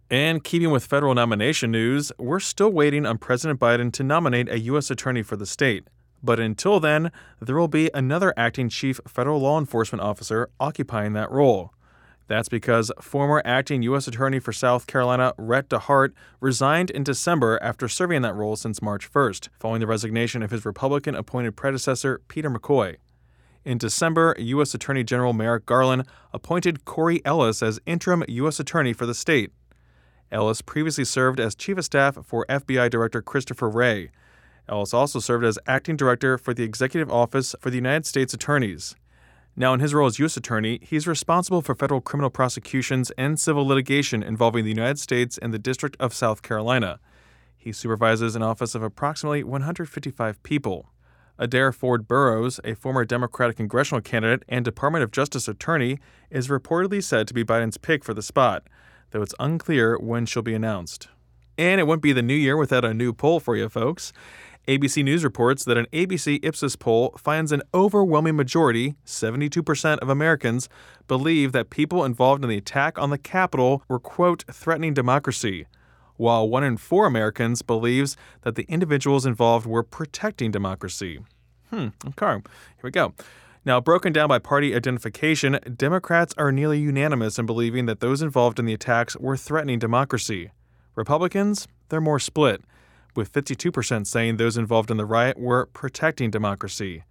And 0.09 0.43
keeping 0.43 0.71
with 0.71 0.85
federal 0.85 1.15
nomination 1.15 1.71
news, 1.71 2.11
we're 2.19 2.39
still 2.39 2.69
waiting 2.69 3.05
on 3.05 3.17
President 3.17 3.59
Biden 3.59 3.91
to 3.93 4.03
nominate 4.03 4.49
a 4.49 4.59
U.S. 4.59 4.91
attorney 4.91 5.23
for 5.23 5.35
the 5.35 5.45
state. 5.45 5.87
But 6.21 6.39
until 6.39 6.79
then, 6.79 7.11
there 7.39 7.55
will 7.55 7.67
be 7.67 7.89
another 7.93 8.33
acting 8.35 8.69
chief 8.69 8.99
federal 9.07 9.39
law 9.39 9.59
enforcement 9.59 10.01
officer 10.01 10.49
occupying 10.59 11.13
that 11.13 11.31
role. 11.31 11.71
That's 12.27 12.49
because 12.49 12.91
former 12.99 13.41
acting 13.45 13.83
U.S. 13.83 14.07
Attorney 14.07 14.39
for 14.39 14.51
South 14.51 14.87
Carolina, 14.87 15.33
Rhett 15.37 15.69
DeHart, 15.69 16.13
resigned 16.39 16.89
in 16.89 17.03
December 17.03 17.59
after 17.61 17.87
serving 17.87 18.17
in 18.17 18.21
that 18.23 18.35
role 18.35 18.55
since 18.55 18.81
March 18.81 19.11
1st, 19.11 19.49
following 19.59 19.79
the 19.79 19.87
resignation 19.87 20.41
of 20.41 20.51
his 20.51 20.65
Republican 20.65 21.13
appointed 21.13 21.55
predecessor, 21.55 22.21
Peter 22.27 22.49
McCoy. 22.49 22.95
In 23.63 23.77
December, 23.77 24.35
U.S. 24.37 24.73
Attorney 24.73 25.03
General 25.03 25.33
Merrick 25.33 25.65
Garland 25.65 26.05
appointed 26.33 26.85
Corey 26.85 27.23
Ellis 27.25 27.61
as 27.61 27.79
interim 27.85 28.23
U.S. 28.27 28.59
Attorney 28.59 28.93
for 28.93 29.05
the 29.05 29.15
state. 29.15 29.51
Ellis 30.31 30.61
previously 30.61 31.05
served 31.05 31.39
as 31.39 31.55
Chief 31.55 31.77
of 31.77 31.85
Staff 31.85 32.17
for 32.25 32.45
FBI 32.49 32.89
Director 32.89 33.21
Christopher 33.21 33.69
Wray. 33.69 34.11
Ellis 34.67 34.93
also 34.93 35.19
served 35.19 35.45
as 35.45 35.59
Acting 35.67 35.95
Director 35.95 36.37
for 36.37 36.53
the 36.53 36.63
Executive 36.63 37.11
Office 37.11 37.55
for 37.59 37.69
the 37.69 37.75
United 37.75 38.05
States 38.05 38.33
Attorneys. 38.33 38.95
Now, 39.57 39.73
in 39.73 39.79
his 39.79 39.93
role 39.93 40.07
as 40.07 40.19
U.S. 40.19 40.35
Attorney, 40.35 40.79
he's 40.81 41.07
responsible 41.07 41.61
for 41.61 41.75
federal 41.75 42.01
criminal 42.01 42.29
prosecutions 42.29 43.11
and 43.17 43.39
civil 43.39 43.65
litigation 43.65 44.21
involving 44.21 44.65
the 44.65 44.69
United 44.69 44.99
States 44.99 45.37
and 45.37 45.53
the 45.53 45.59
District 45.59 45.95
of 45.97 46.13
South 46.13 46.41
Carolina. 46.41 46.99
He 47.55 47.71
supervises 47.71 48.35
an 48.35 48.43
office 48.43 48.75
of 48.75 48.83
approximately 48.83 49.43
155 49.43 50.43
people. 50.43 50.91
Adair 51.37 51.71
Ford 51.71 52.07
Boroughs, 52.07 52.59
a 52.63 52.75
former 52.75 53.05
Democratic 53.05 53.57
congressional 53.57 54.01
candidate 54.01 54.43
and 54.49 54.63
Department 54.63 55.03
of 55.03 55.11
Justice 55.11 55.47
attorney, 55.47 55.99
is 56.29 56.49
reportedly 56.49 57.01
said 57.01 57.27
to 57.27 57.33
be 57.33 57.43
Biden's 57.43 57.77
pick 57.77 58.03
for 58.03 58.13
the 58.13 58.21
spot, 58.21 58.67
though 59.11 59.21
it's 59.21 59.33
unclear 59.39 59.97
when 59.97 60.25
she'll 60.25 60.43
be 60.43 60.53
announced. 60.53 61.07
And 61.57 61.79
it 61.79 61.87
wouldn't 61.87 62.03
be 62.03 62.13
the 62.13 62.21
new 62.21 62.35
year 62.35 62.57
without 62.57 62.83
a 62.83 62.93
new 62.93 63.13
poll 63.13 63.39
for 63.39 63.55
you 63.55 63.69
folks. 63.69 64.11
ABC 64.67 65.03
News 65.03 65.23
reports 65.23 65.63
that 65.63 65.77
an 65.77 65.85
ABC 65.93 66.39
Ipsos 66.43 66.75
poll 66.75 67.13
finds 67.19 67.51
an 67.51 67.61
overwhelming 67.71 68.35
majority, 68.35 68.95
72% 69.05 69.99
of 69.99 70.09
Americans, 70.09 70.69
believe 71.07 71.51
that 71.51 71.69
people 71.69 72.03
involved 72.03 72.43
in 72.43 72.49
the 72.49 72.57
attack 72.57 72.97
on 72.97 73.11
the 73.11 73.19
Capitol 73.19 73.83
were, 73.87 73.99
quote, 73.99 74.43
threatening 74.51 74.95
democracy, 74.95 75.67
while 76.15 76.49
one 76.49 76.63
in 76.63 76.77
four 76.77 77.05
Americans 77.05 77.61
believes 77.61 78.17
that 78.41 78.55
the 78.55 78.65
individuals 78.67 79.23
involved 79.23 79.67
were 79.67 79.83
protecting 79.83 80.49
democracy. 80.49 81.19
Hmm, 81.69 81.89
okay, 82.07 82.31
here 82.31 82.41
we 82.81 82.89
go. 82.89 83.13
Now, 83.65 83.79
broken 83.79 84.13
down 84.13 84.29
by 84.29 84.39
party 84.39 84.75
identification, 84.75 85.59
Democrats 85.75 86.33
are 86.39 86.51
nearly 86.51 86.79
unanimous 86.79 87.37
in 87.37 87.45
believing 87.45 87.85
that 87.85 87.99
those 87.99 88.23
involved 88.23 88.57
in 88.57 88.65
the 88.65 88.73
attacks 88.73 89.15
were 89.17 89.37
threatening 89.37 89.77
democracy. 89.77 90.49
Republicans, 90.95 91.67
they're 91.89 92.01
more 92.01 92.19
split 92.19 92.63
with 93.15 93.31
52% 93.31 94.07
saying 94.07 94.37
those 94.37 94.57
involved 94.57 94.91
in 94.91 94.97
the 94.97 95.05
riot 95.05 95.39
were 95.39 95.67
protecting 95.67 96.31
democracy. 96.31 97.03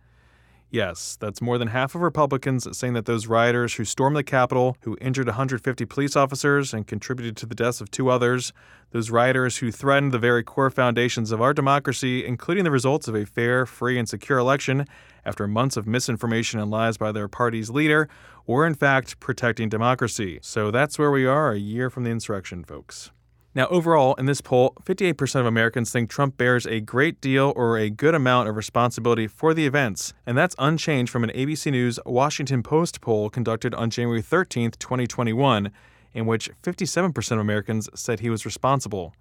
Yes, 0.74 1.16
that's 1.20 1.40
more 1.40 1.56
than 1.56 1.68
half 1.68 1.94
of 1.94 2.00
Republicans 2.00 2.66
saying 2.76 2.94
that 2.94 3.06
those 3.06 3.28
rioters 3.28 3.74
who 3.74 3.84
stormed 3.84 4.16
the 4.16 4.24
Capitol, 4.24 4.76
who 4.80 4.98
injured 5.00 5.28
150 5.28 5.84
police 5.84 6.16
officers 6.16 6.74
and 6.74 6.84
contributed 6.84 7.36
to 7.36 7.46
the 7.46 7.54
deaths 7.54 7.80
of 7.80 7.92
two 7.92 8.10
others, 8.10 8.52
those 8.90 9.08
rioters 9.08 9.58
who 9.58 9.70
threatened 9.70 10.10
the 10.10 10.18
very 10.18 10.42
core 10.42 10.70
foundations 10.70 11.30
of 11.30 11.40
our 11.40 11.54
democracy, 11.54 12.26
including 12.26 12.64
the 12.64 12.72
results 12.72 13.06
of 13.06 13.14
a 13.14 13.24
fair, 13.24 13.66
free, 13.66 13.96
and 14.00 14.08
secure 14.08 14.38
election 14.38 14.84
after 15.24 15.46
months 15.46 15.76
of 15.76 15.86
misinformation 15.86 16.58
and 16.58 16.72
lies 16.72 16.96
by 16.96 17.12
their 17.12 17.28
party's 17.28 17.70
leader, 17.70 18.08
were 18.44 18.66
in 18.66 18.74
fact 18.74 19.20
protecting 19.20 19.68
democracy. 19.68 20.40
So 20.42 20.72
that's 20.72 20.98
where 20.98 21.12
we 21.12 21.24
are 21.24 21.52
a 21.52 21.56
year 21.56 21.88
from 21.88 22.02
the 22.02 22.10
insurrection, 22.10 22.64
folks. 22.64 23.12
Now, 23.56 23.68
overall, 23.68 24.14
in 24.14 24.26
this 24.26 24.40
poll, 24.40 24.74
58% 24.82 25.38
of 25.38 25.46
Americans 25.46 25.92
think 25.92 26.10
Trump 26.10 26.36
bears 26.36 26.66
a 26.66 26.80
great 26.80 27.20
deal 27.20 27.52
or 27.54 27.78
a 27.78 27.88
good 27.88 28.14
amount 28.14 28.48
of 28.48 28.56
responsibility 28.56 29.28
for 29.28 29.54
the 29.54 29.64
events, 29.64 30.12
and 30.26 30.36
that's 30.36 30.56
unchanged 30.58 31.12
from 31.12 31.22
an 31.22 31.30
ABC 31.30 31.70
News 31.70 32.00
Washington 32.04 32.64
Post 32.64 33.00
poll 33.00 33.30
conducted 33.30 33.72
on 33.72 33.90
January 33.90 34.22
13, 34.22 34.72
2021, 34.72 35.70
in 36.14 36.26
which 36.26 36.50
57% 36.64 37.32
of 37.32 37.38
Americans 37.38 37.88
said 37.94 38.20
he 38.20 38.30
was 38.30 38.44
responsible. 38.44 39.14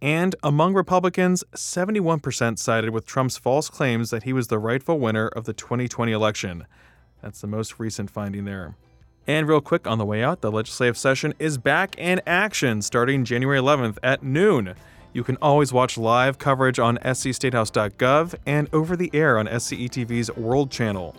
And 0.00 0.36
among 0.44 0.74
Republicans, 0.74 1.42
71% 1.54 2.60
sided 2.60 2.90
with 2.90 3.06
Trump's 3.06 3.38
false 3.38 3.68
claims 3.68 4.10
that 4.10 4.22
he 4.22 4.32
was 4.32 4.46
the 4.46 4.58
rightful 4.60 5.00
winner 5.00 5.26
of 5.26 5.46
the 5.46 5.52
2020 5.52 6.12
election. 6.12 6.66
That's 7.22 7.40
the 7.40 7.48
most 7.48 7.80
recent 7.80 8.08
finding 8.08 8.44
there. 8.44 8.76
And 9.26 9.48
real 9.48 9.60
quick 9.60 9.86
on 9.86 9.98
the 9.98 10.04
way 10.04 10.22
out, 10.22 10.42
the 10.42 10.52
legislative 10.52 10.98
session 10.98 11.32
is 11.38 11.56
back 11.56 11.96
in 11.96 12.20
action 12.26 12.82
starting 12.82 13.24
January 13.24 13.58
11th 13.58 13.98
at 14.02 14.22
noon. 14.22 14.74
You 15.14 15.24
can 15.24 15.36
always 15.40 15.72
watch 15.72 15.96
live 15.96 16.38
coverage 16.38 16.78
on 16.78 16.98
scstatehouse.gov 16.98 18.34
and 18.46 18.68
over 18.72 18.96
the 18.96 19.10
air 19.14 19.38
on 19.38 19.46
SCETV's 19.46 20.34
World 20.36 20.70
Channel. 20.70 21.14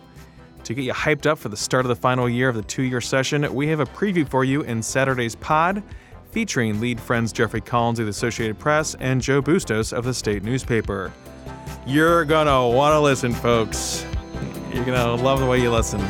To 0.64 0.74
get 0.74 0.82
you 0.82 0.92
hyped 0.92 1.26
up 1.26 1.38
for 1.38 1.48
the 1.48 1.56
start 1.56 1.84
of 1.84 1.88
the 1.88 1.96
final 1.96 2.28
year 2.28 2.48
of 2.48 2.56
the 2.56 2.62
two 2.62 2.82
year 2.82 3.00
session, 3.00 3.52
we 3.54 3.68
have 3.68 3.80
a 3.80 3.86
preview 3.86 4.28
for 4.28 4.44
you 4.44 4.62
in 4.62 4.82
Saturday's 4.82 5.34
pod 5.34 5.82
featuring 6.30 6.80
lead 6.80 7.00
friends 7.00 7.32
Jeffrey 7.32 7.60
Collins 7.62 7.98
of 7.98 8.06
the 8.06 8.10
Associated 8.10 8.58
Press 8.58 8.94
and 9.00 9.22
Joe 9.22 9.40
Bustos 9.40 9.92
of 9.92 10.04
the 10.04 10.12
state 10.12 10.42
newspaper. 10.42 11.12
You're 11.86 12.24
gonna 12.24 12.68
wanna 12.68 13.00
listen, 13.00 13.32
folks. 13.32 14.04
You're 14.72 14.84
gonna 14.84 15.14
love 15.14 15.40
the 15.40 15.46
way 15.46 15.62
you 15.62 15.70
listen. 15.70 16.00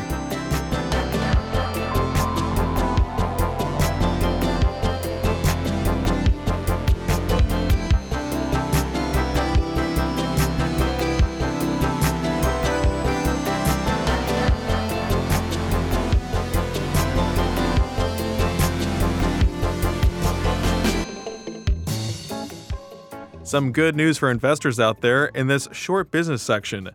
Some 23.47 23.71
good 23.71 23.95
news 23.95 24.17
for 24.17 24.29
investors 24.29 24.77
out 24.77 24.99
there 24.99 25.27
in 25.27 25.47
this 25.47 25.69
short 25.71 26.11
business 26.11 26.43
section. 26.43 26.89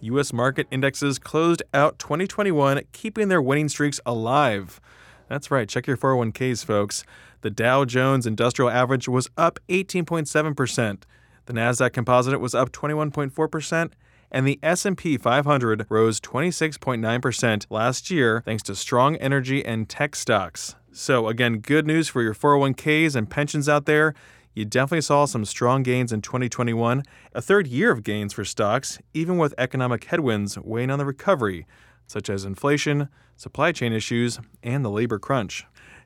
U.S. 0.00 0.32
market 0.32 0.66
indexes 0.68 1.20
closed 1.20 1.62
out 1.72 2.00
2021, 2.00 2.80
keeping 2.90 3.28
their 3.28 3.40
winning 3.40 3.68
streaks 3.68 4.00
alive. 4.04 4.80
That's 5.28 5.52
right, 5.52 5.68
check 5.68 5.86
your 5.86 5.96
401ks, 5.96 6.64
folks. 6.64 7.04
The 7.42 7.50
Dow 7.50 7.84
Jones 7.84 8.26
Industrial 8.26 8.68
Average 8.68 9.06
was 9.06 9.30
up 9.36 9.60
18.7%. 9.68 11.02
The 11.46 11.52
Nasdaq 11.52 11.92
Composite 11.92 12.40
was 12.40 12.52
up 12.52 12.72
21.4%, 12.72 13.92
and 14.32 14.44
the 14.44 14.58
S&P 14.60 15.16
500 15.16 15.86
rose 15.88 16.20
26.9% 16.20 17.66
last 17.70 18.10
year 18.10 18.42
thanks 18.44 18.64
to 18.64 18.74
strong 18.74 19.14
energy 19.18 19.64
and 19.64 19.88
tech 19.88 20.16
stocks. 20.16 20.74
So 20.90 21.28
again, 21.28 21.60
good 21.60 21.86
news 21.86 22.08
for 22.08 22.22
your 22.22 22.34
401ks 22.34 23.14
and 23.14 23.30
pensions 23.30 23.68
out 23.68 23.86
there. 23.86 24.14
You 24.54 24.66
definitely 24.66 25.00
saw 25.00 25.24
some 25.24 25.46
strong 25.46 25.82
gains 25.82 26.12
in 26.12 26.20
2021, 26.20 27.04
a 27.34 27.40
third 27.40 27.66
year 27.66 27.90
of 27.90 28.02
gains 28.02 28.34
for 28.34 28.44
stocks, 28.44 28.98
even 29.14 29.38
with 29.38 29.54
economic 29.56 30.04
headwinds 30.04 30.58
weighing 30.58 30.90
on 30.90 30.98
the 30.98 31.06
recovery, 31.06 31.66
such 32.06 32.28
as 32.28 32.44
inflation, 32.44 33.08
supply 33.34 33.72
chain 33.72 33.94
issues, 33.94 34.40
and 34.62 34.84
the 34.84 34.90
labor 34.90 35.18
crunch. 35.18 35.64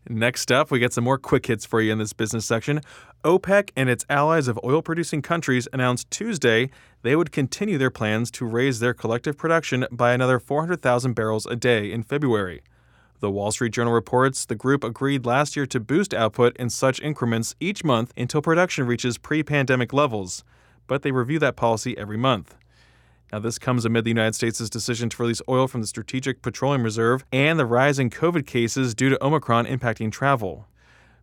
Next 0.09 0.53
up, 0.53 0.71
we 0.71 0.79
get 0.79 0.93
some 0.93 1.03
more 1.03 1.19
quick 1.19 1.47
hits 1.47 1.67
for 1.67 1.81
you 1.81 1.91
in 1.91 1.99
this 1.99 2.13
business 2.13 2.47
section. 2.47 2.81
OPEC 3.25 3.71
and 3.75 3.91
its 3.91 4.05
allies 4.09 4.47
of 4.47 4.61
oil 4.63 4.81
producing 4.81 5.23
countries 5.23 5.67
announced 5.73 6.09
Tuesday 6.13 6.71
they 7.03 7.17
would 7.17 7.33
continue 7.33 7.79
their 7.79 7.91
plans 7.91 8.31
to 8.33 8.47
raise 8.47 8.79
their 8.79 8.95
collective 8.95 9.37
production 9.37 9.85
by 9.91 10.13
another 10.13 10.39
400,000 10.39 11.15
barrels 11.15 11.47
a 11.47 11.57
day 11.57 11.91
in 11.91 12.05
February. 12.05 12.63
The 13.21 13.31
Wall 13.31 13.51
Street 13.51 13.73
Journal 13.73 13.95
reports 13.95 14.45
the 14.45 14.55
group 14.55 14.85
agreed 14.85 15.25
last 15.25 15.57
year 15.57 15.65
to 15.67 15.81
boost 15.81 16.13
output 16.13 16.55
in 16.59 16.69
such 16.69 17.01
increments 17.01 17.55
each 17.61 17.83
month 17.83 18.13
until 18.15 18.43
production 18.43 18.87
reaches 18.87 19.17
pre 19.17 19.43
pandemic 19.43 19.95
levels, 19.95 20.45
but 20.87 21.01
they 21.01 21.13
review 21.13 21.39
that 21.39 21.57
policy 21.57 21.97
every 21.97 22.19
month. 22.19 22.57
Now, 23.33 23.39
this 23.39 23.59
comes 23.59 23.87
amid 23.87 24.05
the 24.05 24.11
United 24.11 24.35
States' 24.35 24.69
decision 24.69 25.09
to 25.09 25.23
release 25.23 25.41
oil 25.49 25.67
from 25.67 25.81
the 25.81 25.87
Strategic 25.87 26.43
Petroleum 26.43 26.83
Reserve 26.83 27.25
and 27.33 27.59
the 27.59 27.65
rise 27.65 27.99
in 27.99 28.11
COVID 28.11 28.47
cases 28.47 28.95
due 28.95 29.09
to 29.09 29.25
Omicron 29.25 29.65
impacting 29.65 30.13
travel. 30.13 30.67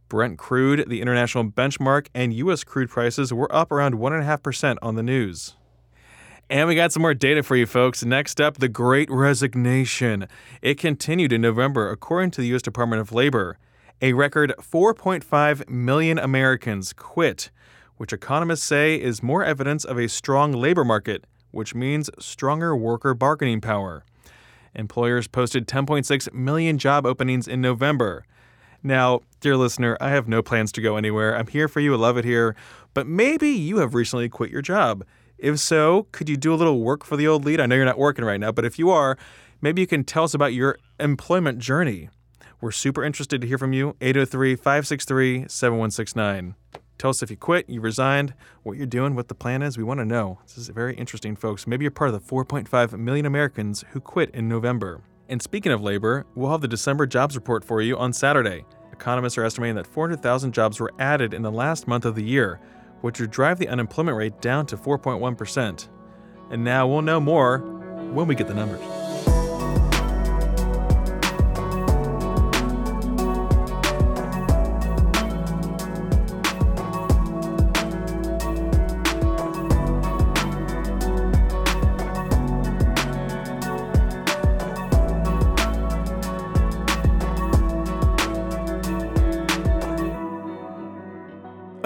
Brent 0.09 0.37
crude, 0.37 0.89
the 0.89 0.99
international 0.99 1.45
benchmark, 1.45 2.07
and 2.13 2.33
U.S. 2.33 2.63
crude 2.63 2.89
prices 2.89 3.31
were 3.31 3.53
up 3.55 3.71
around 3.71 3.95
1.5% 3.95 4.77
on 4.81 4.95
the 4.95 5.03
news. 5.03 5.55
And 6.53 6.67
we 6.67 6.75
got 6.75 6.91
some 6.91 7.01
more 7.01 7.15
data 7.15 7.41
for 7.41 7.55
you 7.55 7.65
folks. 7.65 8.05
Next 8.05 8.39
up, 8.39 8.59
the 8.59 8.69
Great 8.69 9.09
Resignation. 9.09 10.27
It 10.61 10.77
continued 10.77 11.33
in 11.33 11.41
November, 11.41 11.89
according 11.89 12.29
to 12.29 12.41
the 12.41 12.47
U.S. 12.49 12.61
Department 12.61 13.01
of 13.01 13.11
Labor. 13.11 13.57
A 14.03 14.13
record 14.13 14.53
4.5 14.61 15.67
million 15.67 16.19
Americans 16.19 16.93
quit, 16.93 17.49
which 17.97 18.13
economists 18.13 18.65
say 18.65 19.01
is 19.01 19.23
more 19.23 19.43
evidence 19.43 19.83
of 19.83 19.97
a 19.97 20.07
strong 20.07 20.51
labor 20.51 20.85
market, 20.85 21.25
which 21.49 21.73
means 21.73 22.11
stronger 22.19 22.75
worker 22.75 23.15
bargaining 23.15 23.59
power. 23.59 24.05
Employers 24.75 25.27
posted 25.27 25.67
10.6 25.67 26.31
million 26.35 26.77
job 26.77 27.07
openings 27.07 27.47
in 27.47 27.61
November. 27.61 28.27
Now, 28.83 29.21
dear 29.39 29.57
listener, 29.57 29.97
I 29.99 30.11
have 30.11 30.27
no 30.27 30.43
plans 30.43 30.71
to 30.73 30.81
go 30.81 30.97
anywhere. 30.97 31.35
I'm 31.35 31.47
here 31.47 31.67
for 31.67 31.79
you. 31.79 31.95
I 31.95 31.97
love 31.97 32.17
it 32.17 32.25
here. 32.25 32.55
But 32.93 33.07
maybe 33.07 33.49
you 33.49 33.77
have 33.77 33.95
recently 33.95 34.29
quit 34.29 34.51
your 34.51 34.61
job. 34.61 35.03
If 35.43 35.59
so, 35.59 36.07
could 36.13 36.29
you 36.29 36.37
do 36.37 36.53
a 36.53 36.55
little 36.55 36.79
work 36.79 37.03
for 37.03 37.17
the 37.17 37.27
old 37.27 37.43
lead? 37.43 37.59
I 37.59 37.65
know 37.65 37.75
you're 37.75 37.83
not 37.83 37.97
working 37.97 38.23
right 38.23 38.39
now, 38.39 38.53
but 38.53 38.63
if 38.63 38.79
you 38.79 38.89
are, 38.91 39.17
maybe 39.59 39.81
you 39.81 39.87
can 39.87 40.05
tell 40.05 40.23
us 40.23 40.33
about 40.33 40.53
your 40.53 40.79
employment 41.01 41.59
journey. 41.59 42.07
We're 42.61 42.71
super 42.71 43.03
interested 43.03 43.41
to 43.41 43.47
hear 43.47 43.57
from 43.57 43.73
you. 43.73 43.97
803 43.99 44.55
563 44.55 45.49
7169. 45.49 46.55
Tell 46.97 47.09
us 47.09 47.21
if 47.21 47.29
you 47.29 47.35
quit, 47.35 47.69
you 47.69 47.81
resigned, 47.81 48.33
what 48.63 48.77
you're 48.77 48.85
doing, 48.85 49.15
what 49.15 49.27
the 49.27 49.35
plan 49.35 49.61
is. 49.61 49.77
We 49.77 49.83
want 49.83 49.99
to 49.99 50.05
know. 50.05 50.39
This 50.45 50.57
is 50.57 50.69
very 50.69 50.95
interesting, 50.95 51.35
folks. 51.35 51.67
Maybe 51.67 51.83
you're 51.83 51.91
part 51.91 52.11
of 52.11 52.25
the 52.25 52.33
4.5 52.33 52.97
million 52.97 53.25
Americans 53.25 53.83
who 53.91 53.99
quit 53.99 54.29
in 54.29 54.47
November. 54.47 55.01
And 55.27 55.41
speaking 55.41 55.73
of 55.73 55.81
labor, 55.81 56.25
we'll 56.35 56.51
have 56.51 56.61
the 56.61 56.69
December 56.69 57.05
jobs 57.05 57.35
report 57.35 57.65
for 57.65 57.81
you 57.81 57.97
on 57.97 58.13
Saturday. 58.13 58.63
Economists 58.93 59.37
are 59.37 59.43
estimating 59.43 59.75
that 59.75 59.87
400,000 59.87 60.53
jobs 60.53 60.79
were 60.79 60.93
added 60.99 61.33
in 61.33 61.41
the 61.41 61.51
last 61.51 61.85
month 61.85 62.05
of 62.05 62.15
the 62.15 62.23
year, 62.23 62.61
which 63.03 63.19
would 63.19 63.31
drive 63.31 63.59
the 63.59 63.67
unemployment 63.67 64.15
rate 64.15 64.39
down 64.39 64.65
to 64.65 64.77
4.1%. 64.77 65.89
And 66.51 66.63
now 66.63 66.87
we'll 66.87 67.01
know 67.01 67.19
more 67.19 67.57
when 67.57 68.27
we 68.27 68.33
get 68.33 68.47
the 68.47 68.53
numbers. 68.53 69.02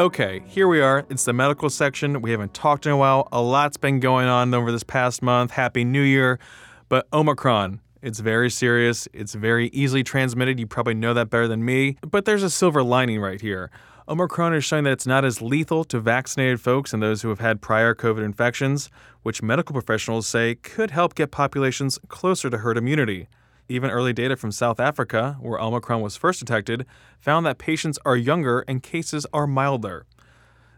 Okay, 0.08 0.42
here 0.48 0.70
we 0.70 0.80
are. 0.80 1.06
It's 1.10 1.26
the 1.26 1.34
medical 1.34 1.70
section. 1.70 2.22
We 2.22 2.32
haven't 2.32 2.54
talked 2.54 2.86
in 2.86 2.94
a 2.94 2.98
while. 2.98 3.28
A 3.34 3.42
lot's 3.42 3.76
been 3.76 4.00
going 4.00 4.30
on 4.30 4.54
over 4.54 4.72
this 4.72 4.82
past 4.82 5.22
month. 5.22 5.52
Happy 5.52 5.84
New 5.84 6.02
Year. 6.02 6.40
But 6.88 7.10
Omicron, 7.12 7.82
it's 8.02 8.20
very 8.22 8.50
serious. 8.50 9.10
It's 9.12 9.36
very 9.36 9.68
easily 9.74 10.04
transmitted. 10.04 10.62
You 10.62 10.66
probably 10.66 10.94
know 10.94 11.14
that 11.14 11.30
better 11.30 11.50
than 11.50 11.66
me. 11.66 11.98
But 12.10 12.24
there's 12.24 12.42
a 12.42 12.50
silver 12.50 12.84
lining 12.84 13.20
right 13.20 13.42
here. 13.42 13.70
Omicron 14.08 14.54
is 14.54 14.64
showing 14.64 14.86
that 14.86 14.94
it's 14.94 15.06
not 15.06 15.26
as 15.26 15.42
lethal 15.42 15.84
to 15.84 16.00
vaccinated 16.00 16.62
folks 16.62 16.94
and 16.94 17.04
those 17.04 17.22
who 17.22 17.28
have 17.28 17.42
had 17.42 17.62
prior 17.62 17.94
COVID 17.94 18.24
infections, 18.24 18.90
which 19.24 19.44
medical 19.44 19.74
professionals 19.74 20.26
say 20.26 20.56
could 20.56 20.92
help 20.92 21.16
get 21.16 21.32
populations 21.32 22.00
closer 22.08 22.50
to 22.50 22.60
herd 22.60 22.78
immunity. 22.78 23.28
Even 23.70 23.90
early 23.90 24.14
data 24.14 24.36
from 24.38 24.52
South 24.52 24.80
Africa, 24.80 25.38
where 25.42 25.60
Omicron 25.60 26.02
was 26.02 26.16
first 26.16 26.40
detected, 26.40 26.86
found 27.20 27.46
that 27.46 27.58
patients 27.58 28.00
are 28.06 28.16
younger 28.16 28.62
and 28.68 28.82
cases 28.82 29.26
are 29.34 29.48
milder. 29.48 30.06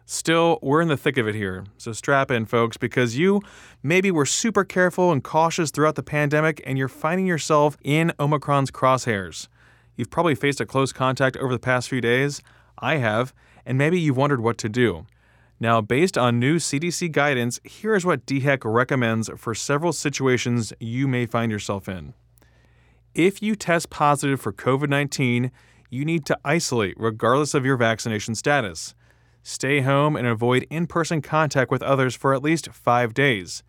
Still, 0.05 0.58
we're 0.63 0.81
in 0.81 0.88
the 0.88 0.98
thick 0.98 1.17
of 1.17 1.27
it 1.27 1.36
here, 1.36 1.65
so 1.77 1.91
strap 1.91 2.31
in, 2.31 2.46
folks, 2.46 2.77
because 2.77 3.15
you 3.15 3.41
maybe 3.84 4.10
were 4.10 4.25
super 4.25 4.63
careful 4.63 5.12
and 5.12 5.24
cautious 5.24 5.69
throughout 5.69 5.93
the 5.93 6.01
pandemic 6.01 6.63
and 6.65 6.79
you're 6.79 6.88
finding 6.88 7.27
yourself 7.27 7.77
in 7.84 8.12
Omicron's 8.19 8.72
crosshairs. 8.72 9.48
You've 9.96 10.10
probably 10.10 10.34
faced 10.34 10.60
a 10.60 10.65
close 10.65 10.91
contact 10.91 11.38
over 11.38 11.53
the 11.53 11.60
past 11.60 11.89
few 11.89 12.01
days. 12.01 12.41
I 12.79 12.96
have, 12.96 13.36
and 13.67 13.77
maybe 13.77 14.00
you've 14.00 14.17
wondered 14.17 14.41
what 14.41 14.58
to 14.60 14.69
do. 14.69 15.05
Now, 15.60 15.79
based 15.79 16.17
on 16.17 16.39
new 16.39 16.58
CDC 16.58 17.12
guidance, 17.12 17.60
here 17.63 17.93
is 17.93 18.05
what 18.05 18.25
DHEC 18.25 18.62
recommends 18.63 19.29
for 19.38 19.53
several 19.53 19.93
situations 19.93 20.74
you 20.79 21.08
may 21.08 21.27
find 21.27 21.51
yourself 21.51 21.88
in. 21.88 22.15
If 23.20 23.42
you 23.42 23.58
test 23.58 23.90
positive 23.90 24.40
for 24.40 24.54
COVID 24.54 24.88
19, 24.88 25.52
you 25.90 26.06
need 26.06 26.26
to 26.28 26.40
isolate 26.46 26.96
regardless 26.98 27.54
of 27.54 27.66
your 27.66 27.76
vaccination 27.76 28.34
status. 28.34 28.96
Stay 29.44 29.82
home 29.82 30.16
and 30.16 30.26
avoid 30.26 30.66
in 30.70 30.88
person 30.88 31.22
contact 31.22 31.70
with 31.70 31.84
others 31.84 32.16
for 32.16 32.34
at 32.34 32.42
least 32.42 32.70
five 32.72 33.14
days. 33.14 33.62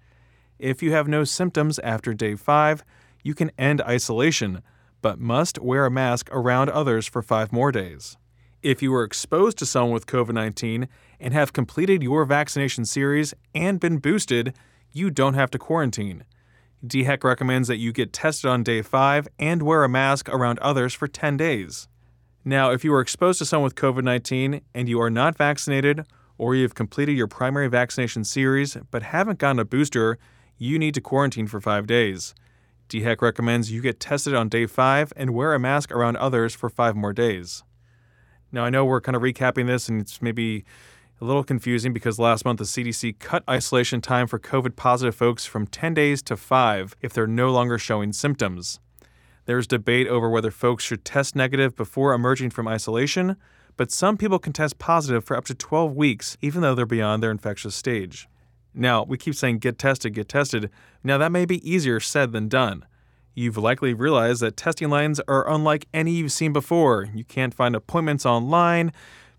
If 0.61 0.85
you 0.85 0.93
have 0.93 1.09
no 1.09 1.25
symptoms 1.25 1.81
after 1.81 2.15
day 2.15 2.37
five, 2.37 2.85
you 3.25 3.35
can 3.35 3.51
end 3.59 3.83
isolation, 3.83 4.63
but 5.03 5.19
must 5.19 5.59
wear 5.59 5.85
a 5.85 5.91
mask 5.91 6.29
around 6.31 6.71
others 6.71 7.09
for 7.09 7.21
five 7.21 7.53
more 7.53 7.73
days. 7.73 8.17
If 8.63 8.85
you 8.85 8.93
were 8.93 9.03
exposed 9.03 9.59
to 9.59 9.67
someone 9.67 9.95
with 9.95 10.07
COVID 10.07 10.33
19 10.33 10.87
and 11.19 11.35
have 11.35 11.53
completed 11.53 12.05
your 12.05 12.25
vaccination 12.25 12.85
series 12.85 13.35
and 13.53 13.81
been 13.81 13.99
boosted, 13.99 14.55
you 14.93 15.11
don't 15.11 15.35
have 15.35 15.51
to 15.51 15.59
quarantine. 15.59 16.23
DHEC 16.87 17.25
recommends 17.25 17.69
that 17.69 17.77
you 17.77 17.93
get 17.93 18.13
tested 18.13 18.51
on 18.51 18.63
day 18.63 18.81
5 18.81 19.29
and 19.39 19.63
wear 19.63 19.85
a 19.85 19.89
mask 19.89 20.31
around 20.31 20.59
others 20.61 20.95
for 20.95 21.07
10 21.07 21.37
days. 21.37 21.89
Now, 22.43 22.71
if 22.71 22.85
you 22.85 22.95
are 22.95 23.03
exposed 23.03 23.39
to 23.41 23.45
someone 23.45 23.65
with 23.65 23.75
COVID 23.75 24.03
19 24.03 24.63
and 24.75 24.89
you 24.89 25.01
are 25.01 25.11
not 25.11 25.37
vaccinated, 25.37 26.07
or 26.39 26.55
you 26.55 26.63
have 26.63 26.75
completed 26.75 27.17
your 27.17 27.27
primary 27.27 27.69
vaccination 27.69 28.25
series 28.25 28.79
but 28.91 29.03
haven't 29.03 29.39
gotten 29.39 29.59
a 29.59 29.65
booster, 29.65 30.19
you 30.57 30.79
need 30.79 30.95
to 30.95 31.03
quarantine 31.03 31.47
for 31.47 31.61
five 31.61 31.87
days. 31.87 32.35
DHEC 32.89 33.21
recommends 33.21 33.71
you 33.71 33.83
get 33.83 34.01
tested 34.01 34.35
on 34.35 34.49
day 34.49 34.65
five 34.65 35.13
and 35.17 35.35
wear 35.35 35.53
a 35.53 35.59
mask 35.59 35.93
around 35.93 36.17
others 36.17 36.55
for 36.55 36.71
five 36.71 36.97
more 36.97 37.13
days. 37.13 37.63
Now, 38.51 38.65
I 38.65 38.71
know 38.71 38.87
we're 38.87 39.03
kind 39.03 39.15
of 39.15 39.23
recapping 39.23 39.67
this 39.67 39.89
and 39.91 40.01
it's 40.01 40.23
maybe 40.23 40.65
a 41.21 41.25
little 41.25 41.45
confusing 41.45 41.93
because 41.93 42.19
last 42.19 42.45
month 42.45 42.59
the 42.59 42.65
CDC 42.65 43.19
cut 43.19 43.45
isolation 43.49 44.01
time 44.01 44.27
for 44.27 44.39
COVID 44.39 44.75
positive 44.75 45.15
folks 45.15 45.45
from 45.45 45.67
10 45.67 45.93
days 45.93 46.23
to 46.23 46.37
five 46.37 46.97
if 47.03 47.13
they're 47.13 47.27
no 47.27 47.51
longer 47.51 47.79
showing 47.79 48.13
symptoms. 48.13 48.81
There's 49.45 49.67
debate 49.67 50.07
over 50.09 50.31
whether 50.31 50.51
folks 50.51 50.85
should 50.85 51.05
test 51.05 51.37
negative 51.37 51.77
before 51.77 52.15
emerging 52.15 52.51
from 52.51 52.69
isolation, 52.69 53.37
but 53.77 53.91
some 53.91 54.17
people 54.17 54.39
can 54.39 54.53
test 54.53 54.79
positive 54.79 55.25
for 55.25 55.37
up 55.37 55.45
to 55.47 55.55
12 55.55 55.95
weeks, 55.95 56.39
even 56.41 56.63
though 56.63 56.75
they're 56.75 56.87
beyond 56.87 57.23
their 57.23 57.31
infectious 57.31 57.75
stage. 57.75 58.29
Now, 58.73 59.03
we 59.03 59.19
keep 59.19 59.35
saying 59.35 59.59
get 59.59 59.79
tested, 59.79 60.15
get 60.15 60.29
tested. 60.29 60.71
Now, 61.03 61.19
that 61.19 61.33
may 61.33 61.45
be 61.45 61.69
easier 61.69 62.01
said 62.01 62.33
than 62.33 62.49
done. 62.49 62.87
You've 63.35 63.57
likely 63.57 63.95
realized 63.95 64.41
that 64.43 64.57
testing 64.57 64.91
lines 64.91 65.21
are 65.29 65.49
unlike 65.49 65.87
any 65.93 66.13
you've 66.13 66.33
seen 66.33 66.53
before. 66.53 67.09
You 67.15 67.25
can't 67.25 67.55
find 67.55 67.75
appointments 67.75 68.25
online, 68.25 68.93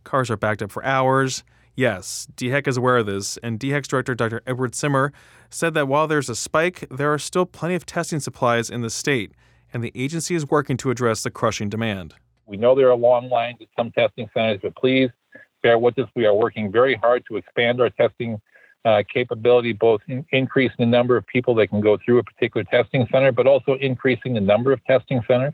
cars 0.03 0.29
are 0.29 0.37
backed 0.37 0.61
up 0.61 0.71
for 0.71 0.83
hours. 0.83 1.43
Yes, 1.81 2.27
DHEC 2.35 2.67
is 2.67 2.77
aware 2.77 2.97
of 2.97 3.07
this, 3.07 3.37
and 3.37 3.59
DHEC's 3.59 3.87
director, 3.87 4.13
Dr. 4.13 4.43
Edward 4.45 4.75
Simmer, 4.75 5.11
said 5.49 5.73
that 5.73 5.87
while 5.87 6.05
there's 6.05 6.29
a 6.29 6.35
spike, 6.35 6.87
there 6.91 7.11
are 7.11 7.17
still 7.17 7.47
plenty 7.47 7.73
of 7.73 7.87
testing 7.87 8.19
supplies 8.19 8.69
in 8.69 8.81
the 8.81 8.89
state 8.91 9.31
and 9.73 9.83
the 9.83 9.91
agency 9.95 10.35
is 10.35 10.47
working 10.47 10.77
to 10.77 10.91
address 10.91 11.23
the 11.23 11.31
crushing 11.31 11.69
demand. 11.69 12.13
We 12.45 12.57
know 12.57 12.75
there 12.75 12.91
are 12.91 12.95
long 12.95 13.29
lines 13.29 13.57
at 13.61 13.67
some 13.75 13.89
testing 13.91 14.29
centers, 14.31 14.59
but 14.61 14.75
please 14.75 15.09
bear 15.63 15.79
with 15.79 15.97
us. 15.97 16.07
We 16.15 16.25
are 16.27 16.35
working 16.35 16.71
very 16.71 16.93
hard 16.93 17.23
to 17.29 17.37
expand 17.37 17.81
our 17.81 17.89
testing 17.89 18.39
uh, 18.85 19.01
capability, 19.11 19.73
both 19.73 20.01
in 20.07 20.23
increasing 20.31 20.75
the 20.77 20.85
number 20.85 21.17
of 21.17 21.25
people 21.25 21.55
that 21.55 21.67
can 21.67 21.81
go 21.81 21.97
through 22.05 22.19
a 22.19 22.23
particular 22.23 22.63
testing 22.65 23.07
center, 23.11 23.31
but 23.31 23.47
also 23.47 23.75
increasing 23.81 24.35
the 24.35 24.41
number 24.41 24.71
of 24.71 24.83
testing 24.85 25.21
centers. 25.27 25.53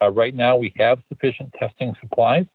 Uh, 0.00 0.10
right 0.10 0.36
now, 0.36 0.56
we 0.56 0.72
have 0.76 0.98
sufficient 1.08 1.52
testing 1.58 1.94
supplies. 2.00 2.46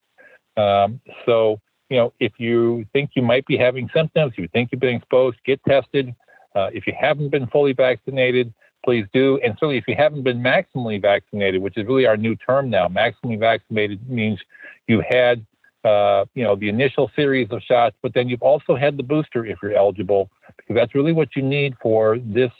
Um, 0.58 1.01
so, 1.25 1.60
you 1.89 1.97
know, 1.97 2.13
if 2.19 2.34
you 2.38 2.86
think 2.93 3.12
you 3.15 3.21
might 3.21 3.45
be 3.45 3.58
having 3.58 3.89
symptoms, 3.93 4.34
you 4.38 4.47
think 4.49 4.71
you've 4.71 4.82
been 4.82 4.95
exposed, 4.95 5.38
get 5.45 5.63
tested. 5.65 6.15
Uh, 6.56 6.69
if 6.73 6.88
you 6.88 6.93
haven't 6.99 7.30
been 7.30 7.47
fully 7.47 7.73
vaccinated, 7.73 8.54
please 8.86 9.06
do. 9.13 9.39
And 9.43 9.54
certainly, 9.56 9.78
if 9.78 9.88
you 9.88 9.95
haven't 9.95 10.23
been 10.23 10.39
maximally 10.39 11.02
vaccinated, 11.02 11.62
which 11.62 11.78
is 11.78 11.86
really 11.88 12.06
our 12.06 12.17
new 12.17 12.36
term 12.36 12.69
now, 12.69 12.88
maximally 12.88 13.39
vaccinated 13.39 14.08
means 14.10 14.39
you've 14.88 15.04
had, 15.10 15.45
uh, 15.84 16.25
you 16.36 16.43
know, 16.43 16.56
the 16.56 16.69
initial 16.69 17.12
series 17.15 17.47
of 17.52 17.62
shots, 17.63 17.95
but 18.02 18.13
then 18.13 18.30
you've 18.30 18.41
also 18.41 18.75
had 18.75 18.97
the 18.97 19.04
booster 19.04 19.45
if 19.45 19.58
you're 19.62 19.73
eligible, 19.73 20.30
because 20.58 20.75
that's 20.75 20.95
really 20.95 21.12
what 21.12 21.36
you 21.36 21.41
need 21.41 21.75
for 21.82 22.19
this 22.19 22.52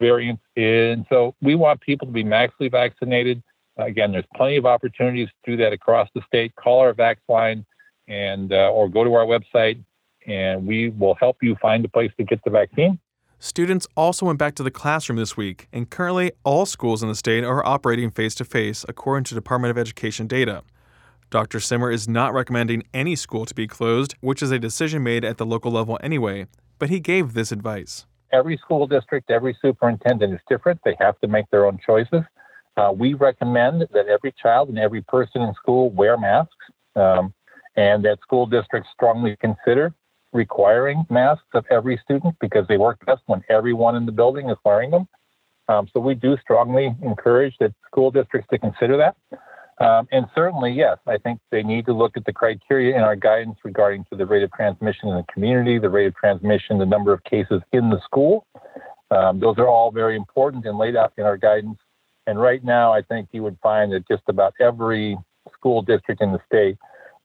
variant. 0.00 0.40
And 0.56 1.06
so 1.08 1.34
we 1.42 1.54
want 1.54 1.80
people 1.80 2.06
to 2.06 2.12
be 2.12 2.24
maximally 2.24 2.70
vaccinated. 2.70 3.42
Again, 3.78 4.12
there's 4.12 4.24
plenty 4.36 4.56
of 4.56 4.66
opportunities 4.66 5.28
to 5.44 5.52
do 5.52 5.62
that 5.62 5.72
across 5.72 6.08
the 6.14 6.20
state. 6.26 6.54
Call 6.56 6.80
our 6.80 6.92
Vax 6.92 7.16
line 7.28 7.64
and 8.08 8.52
uh, 8.52 8.70
or 8.70 8.88
go 8.88 9.04
to 9.04 9.14
our 9.14 9.26
website, 9.26 9.82
and 10.26 10.66
we 10.66 10.90
will 10.90 11.14
help 11.14 11.36
you 11.42 11.56
find 11.62 11.84
a 11.84 11.88
place 11.88 12.10
to 12.16 12.24
get 12.24 12.42
the 12.44 12.50
vaccine. 12.50 12.98
Students 13.40 13.86
also 13.96 14.26
went 14.26 14.38
back 14.38 14.56
to 14.56 14.64
the 14.64 14.70
classroom 14.70 15.16
this 15.16 15.36
week, 15.36 15.68
and 15.72 15.88
currently 15.88 16.32
all 16.42 16.66
schools 16.66 17.02
in 17.04 17.08
the 17.08 17.14
state 17.14 17.44
are 17.44 17.64
operating 17.64 18.10
face 18.10 18.34
to 18.36 18.44
face, 18.44 18.84
according 18.88 19.24
to 19.24 19.34
Department 19.34 19.70
of 19.70 19.78
Education 19.78 20.26
data. 20.26 20.64
Dr. 21.30 21.60
Simmer 21.60 21.90
is 21.90 22.08
not 22.08 22.32
recommending 22.32 22.82
any 22.92 23.14
school 23.14 23.44
to 23.46 23.54
be 23.54 23.68
closed, 23.68 24.14
which 24.20 24.42
is 24.42 24.50
a 24.50 24.58
decision 24.58 25.02
made 25.02 25.24
at 25.24 25.36
the 25.36 25.46
local 25.46 25.70
level 25.70 25.98
anyway, 26.02 26.46
but 26.78 26.88
he 26.88 26.98
gave 26.98 27.34
this 27.34 27.52
advice. 27.52 28.06
Every 28.32 28.56
school 28.56 28.86
district, 28.86 29.30
every 29.30 29.56
superintendent 29.62 30.34
is 30.34 30.40
different. 30.48 30.80
They 30.84 30.96
have 30.98 31.18
to 31.20 31.28
make 31.28 31.48
their 31.50 31.66
own 31.66 31.78
choices. 31.84 32.22
Uh, 32.76 32.92
we 32.92 33.14
recommend 33.14 33.82
that 33.92 34.06
every 34.08 34.34
child 34.40 34.68
and 34.68 34.78
every 34.78 35.02
person 35.02 35.42
in 35.42 35.54
school 35.54 35.90
wear 35.90 36.16
masks, 36.16 36.54
um, 36.96 37.32
and 37.78 38.04
that 38.04 38.18
school 38.20 38.44
districts 38.44 38.90
strongly 38.92 39.36
consider 39.40 39.94
requiring 40.32 41.04
masks 41.08 41.46
of 41.54 41.64
every 41.70 41.98
student 42.02 42.34
because 42.40 42.66
they 42.68 42.76
work 42.76 42.98
best 43.06 43.22
when 43.26 43.42
everyone 43.48 43.94
in 43.94 44.04
the 44.04 44.12
building 44.12 44.50
is 44.50 44.56
wearing 44.64 44.90
them. 44.90 45.06
Um, 45.68 45.86
so 45.92 46.00
we 46.00 46.14
do 46.14 46.36
strongly 46.42 46.94
encourage 47.02 47.54
that 47.60 47.72
school 47.86 48.10
districts 48.10 48.48
to 48.50 48.58
consider 48.58 48.96
that. 48.96 49.16
Um, 49.80 50.08
and 50.10 50.26
certainly, 50.34 50.72
yes, 50.72 50.98
I 51.06 51.18
think 51.18 51.38
they 51.52 51.62
need 51.62 51.86
to 51.86 51.92
look 51.92 52.16
at 52.16 52.24
the 52.24 52.32
criteria 52.32 52.96
in 52.96 53.02
our 53.02 53.14
guidance 53.14 53.58
regarding 53.62 54.04
to 54.10 54.16
the 54.16 54.26
rate 54.26 54.42
of 54.42 54.50
transmission 54.52 55.08
in 55.08 55.14
the 55.14 55.24
community, 55.32 55.78
the 55.78 55.88
rate 55.88 56.06
of 56.06 56.16
transmission, 56.16 56.78
the 56.78 56.86
number 56.86 57.12
of 57.12 57.22
cases 57.22 57.62
in 57.72 57.90
the 57.90 58.00
school. 58.04 58.44
Um, 59.12 59.38
those 59.38 59.56
are 59.56 59.68
all 59.68 59.92
very 59.92 60.16
important 60.16 60.66
and 60.66 60.78
laid 60.78 60.96
out 60.96 61.12
in 61.16 61.24
our 61.24 61.36
guidance. 61.36 61.78
And 62.26 62.40
right 62.40 62.62
now, 62.64 62.92
I 62.92 63.02
think 63.02 63.28
you 63.30 63.44
would 63.44 63.56
find 63.62 63.92
that 63.92 64.08
just 64.08 64.24
about 64.26 64.54
every 64.60 65.16
school 65.54 65.80
district 65.80 66.20
in 66.20 66.32
the 66.32 66.40
state 66.44 66.76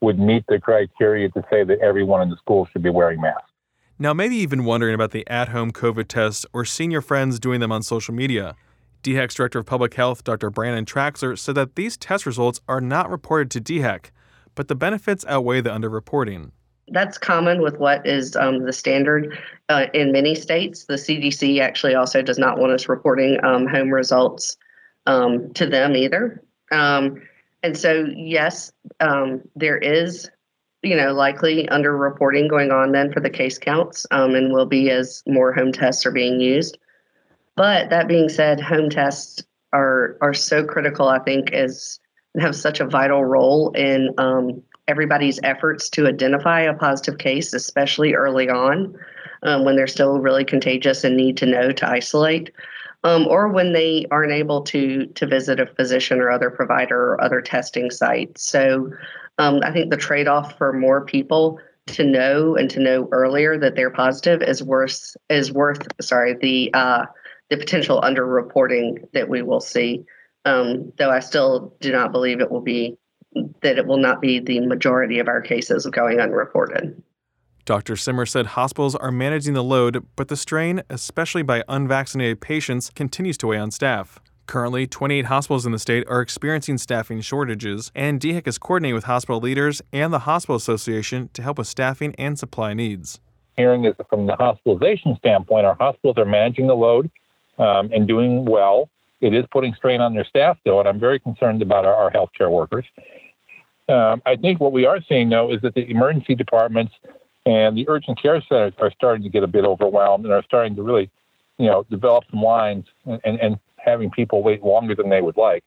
would 0.03 0.19
meet 0.19 0.45
the 0.47 0.59
criteria 0.59 1.29
to 1.29 1.41
say 1.49 1.63
that 1.63 1.79
everyone 1.79 2.21
in 2.21 2.29
the 2.29 2.35
school 2.35 2.67
should 2.71 2.83
be 2.83 2.89
wearing 2.89 3.21
masks. 3.21 3.49
Now, 3.97 4.13
maybe 4.13 4.35
even 4.35 4.65
wondering 4.65 4.93
about 4.93 5.11
the 5.11 5.25
at 5.29 5.49
home 5.49 5.71
COVID 5.71 6.07
tests 6.09 6.45
or 6.51 6.65
senior 6.65 7.01
friends 7.01 7.39
doing 7.39 7.61
them 7.61 7.71
on 7.71 7.83
social 7.83 8.13
media. 8.13 8.55
DHEC's 9.01 9.35
Director 9.35 9.59
of 9.59 9.65
Public 9.65 9.93
Health, 9.93 10.23
Dr. 10.23 10.49
Brannon 10.49 10.85
Traxler, 10.85 11.39
said 11.39 11.55
that 11.55 11.75
these 11.75 11.95
test 11.95 12.25
results 12.25 12.59
are 12.67 12.81
not 12.81 13.09
reported 13.09 13.49
to 13.51 13.61
DHEC, 13.61 14.11
but 14.55 14.67
the 14.67 14.75
benefits 14.75 15.25
outweigh 15.27 15.61
the 15.61 15.69
underreporting. 15.69 16.51
That's 16.89 17.17
common 17.17 17.61
with 17.61 17.77
what 17.77 18.05
is 18.05 18.35
um, 18.35 18.65
the 18.65 18.73
standard 18.73 19.37
uh, 19.69 19.85
in 19.93 20.11
many 20.11 20.35
states. 20.35 20.85
The 20.85 20.95
CDC 20.95 21.61
actually 21.61 21.95
also 21.95 22.21
does 22.21 22.37
not 22.37 22.57
want 22.57 22.73
us 22.73 22.89
reporting 22.89 23.43
um, 23.43 23.67
home 23.67 23.89
results 23.89 24.57
um, 25.05 25.53
to 25.53 25.65
them 25.65 25.95
either. 25.95 26.43
Um, 26.73 27.21
and 27.63 27.77
so, 27.77 28.05
yes, 28.15 28.71
um, 28.99 29.41
there 29.55 29.77
is, 29.77 30.29
you 30.81 30.97
know, 30.97 31.13
likely 31.13 31.65
underreporting 31.67 32.49
going 32.49 32.71
on 32.71 32.91
then 32.91 33.11
for 33.11 33.21
the 33.21 33.29
case 33.29 33.57
counts, 33.57 34.05
um, 34.11 34.35
and 34.35 34.51
will 34.51 34.65
be 34.65 34.91
as 34.91 35.23
more 35.25 35.53
home 35.53 35.71
tests 35.71 36.05
are 36.05 36.11
being 36.11 36.41
used. 36.41 36.77
But 37.55 37.89
that 37.89 38.09
being 38.09 38.27
said, 38.29 38.59
home 38.59 38.89
tests 38.89 39.41
are 39.71 40.17
are 40.21 40.33
so 40.33 40.65
critical. 40.65 41.07
I 41.07 41.19
think 41.19 41.53
as 41.53 41.99
have 42.39 42.55
such 42.55 42.79
a 42.79 42.85
vital 42.85 43.23
role 43.23 43.71
in 43.71 44.13
um, 44.17 44.61
everybody's 44.87 45.39
efforts 45.43 45.89
to 45.91 46.07
identify 46.07 46.61
a 46.61 46.73
positive 46.73 47.17
case, 47.17 47.53
especially 47.53 48.13
early 48.13 48.49
on 48.49 48.95
um, 49.43 49.63
when 49.63 49.75
they're 49.75 49.87
still 49.87 50.19
really 50.19 50.43
contagious 50.43 51.03
and 51.03 51.15
need 51.15 51.37
to 51.37 51.45
know 51.45 51.71
to 51.71 51.89
isolate 51.89 52.51
um, 53.03 53.27
or 53.27 53.47
when 53.47 53.73
they 53.73 54.05
aren't 54.11 54.31
able 54.31 54.61
to 54.61 55.05
to 55.07 55.27
visit 55.27 55.59
a 55.59 55.65
physician 55.65 56.19
or 56.19 56.29
other 56.29 56.49
provider 56.49 57.13
or 57.13 57.21
other 57.21 57.41
testing 57.41 57.91
site. 57.91 58.37
So 58.37 58.91
um, 59.37 59.61
I 59.63 59.71
think 59.71 59.89
the 59.89 59.97
trade 59.97 60.27
off 60.27 60.57
for 60.57 60.73
more 60.73 61.05
people 61.05 61.59
to 61.87 62.03
know 62.03 62.55
and 62.55 62.69
to 62.69 62.79
know 62.79 63.09
earlier 63.11 63.57
that 63.57 63.75
they're 63.75 63.91
positive 63.91 64.41
is 64.41 64.63
worth 64.63 65.15
is 65.29 65.51
worth 65.51 65.85
sorry 66.01 66.35
the 66.41 66.73
uh, 66.73 67.05
the 67.49 67.57
potential 67.57 68.01
underreporting 68.01 69.05
that 69.13 69.29
we 69.29 69.41
will 69.41 69.61
see. 69.61 70.03
Um, 70.45 70.91
though 70.97 71.09
I 71.09 71.19
still 71.19 71.73
do 71.79 71.91
not 71.91 72.11
believe 72.11 72.41
it 72.41 72.51
will 72.51 72.61
be 72.61 72.97
that 73.61 73.77
it 73.77 73.85
will 73.85 73.97
not 73.97 74.21
be 74.21 74.39
the 74.39 74.59
majority 74.59 75.19
of 75.19 75.27
our 75.27 75.41
cases 75.41 75.85
going 75.87 76.19
unreported. 76.19 77.01
Dr. 77.65 77.95
Simmer 77.95 78.25
said 78.25 78.47
hospitals 78.47 78.93
are 78.93 79.11
managing 79.11 79.53
the 79.53 79.63
load, 79.63 80.05
but 80.17 80.27
the 80.27 80.35
strain, 80.35 80.81
especially 80.89 81.43
by 81.43 81.63
unvaccinated 81.69 82.41
patients, 82.41 82.89
continues 82.89 83.37
to 83.37 83.47
weigh 83.47 83.57
on 83.57 83.71
staff. 83.71 84.19
Currently, 84.47 84.85
28 84.87 85.25
hospitals 85.25 85.65
in 85.65 85.71
the 85.71 85.79
state 85.79 86.03
are 86.09 86.19
experiencing 86.19 86.77
staffing 86.77 87.21
shortages, 87.21 87.89
and 87.95 88.19
DHEC 88.19 88.45
is 88.49 88.57
coordinating 88.57 88.95
with 88.95 89.05
hospital 89.05 89.39
leaders 89.39 89.81
and 89.93 90.11
the 90.11 90.19
Hospital 90.19 90.57
Association 90.57 91.29
to 91.31 91.41
help 91.41 91.57
with 91.57 91.67
staffing 91.67 92.13
and 92.17 92.37
supply 92.37 92.73
needs. 92.73 93.21
Hearing 93.55 93.85
is 93.85 93.93
from 94.09 94.27
the 94.27 94.35
hospitalization 94.35 95.15
standpoint, 95.17 95.65
our 95.65 95.75
hospitals 95.75 96.17
are 96.17 96.25
managing 96.25 96.67
the 96.67 96.75
load 96.75 97.09
um, 97.59 97.89
and 97.93 98.05
doing 98.05 98.43
well. 98.43 98.89
It 99.21 99.33
is 99.33 99.45
putting 99.51 99.73
strain 99.75 100.01
on 100.01 100.13
their 100.13 100.25
staff, 100.25 100.57
though, 100.65 100.79
and 100.79 100.89
I'm 100.89 100.99
very 100.99 101.19
concerned 101.19 101.61
about 101.61 101.85
our, 101.85 101.95
our 101.95 102.11
healthcare 102.11 102.51
workers. 102.51 102.83
Um, 103.87 104.21
I 104.25 104.35
think 104.35 104.59
what 104.59 104.73
we 104.73 104.85
are 104.85 104.99
seeing, 105.07 105.29
though, 105.29 105.53
is 105.53 105.61
that 105.61 105.75
the 105.75 105.89
emergency 105.89 106.35
departments 106.35 106.93
and 107.45 107.77
the 107.77 107.87
urgent 107.89 108.21
care 108.21 108.41
centers 108.47 108.73
are 108.79 108.91
starting 108.91 109.23
to 109.23 109.29
get 109.29 109.43
a 109.43 109.47
bit 109.47 109.65
overwhelmed 109.65 110.25
and 110.25 110.33
are 110.33 110.43
starting 110.43 110.75
to 110.75 110.83
really, 110.83 111.09
you 111.57 111.67
know, 111.67 111.85
develop 111.89 112.23
some 112.31 112.41
lines 112.41 112.85
and, 113.05 113.19
and, 113.23 113.39
and 113.39 113.59
having 113.77 114.09
people 114.09 114.43
wait 114.43 114.63
longer 114.63 114.95
than 114.95 115.09
they 115.09 115.21
would 115.21 115.37
like. 115.37 115.63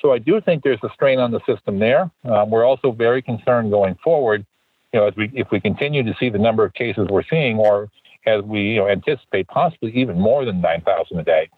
So 0.00 0.12
I 0.12 0.18
do 0.18 0.40
think 0.40 0.62
there's 0.62 0.82
a 0.82 0.90
strain 0.92 1.18
on 1.18 1.30
the 1.30 1.40
system 1.46 1.78
there. 1.78 2.10
Um, 2.24 2.50
we're 2.50 2.64
also 2.64 2.92
very 2.92 3.22
concerned 3.22 3.70
going 3.70 3.96
forward, 4.04 4.44
you 4.92 5.00
know, 5.00 5.06
as 5.06 5.16
we 5.16 5.30
if 5.34 5.48
we 5.50 5.60
continue 5.60 6.02
to 6.02 6.14
see 6.20 6.28
the 6.28 6.38
number 6.38 6.64
of 6.64 6.74
cases 6.74 7.08
we're 7.10 7.24
seeing, 7.28 7.58
or 7.58 7.88
as 8.26 8.42
we 8.42 8.60
you 8.60 8.76
know 8.76 8.88
anticipate 8.88 9.48
possibly 9.48 9.92
even 9.92 10.18
more 10.18 10.44
than 10.44 10.60
9,000 10.60 11.18
a 11.18 11.24
day. 11.24 11.48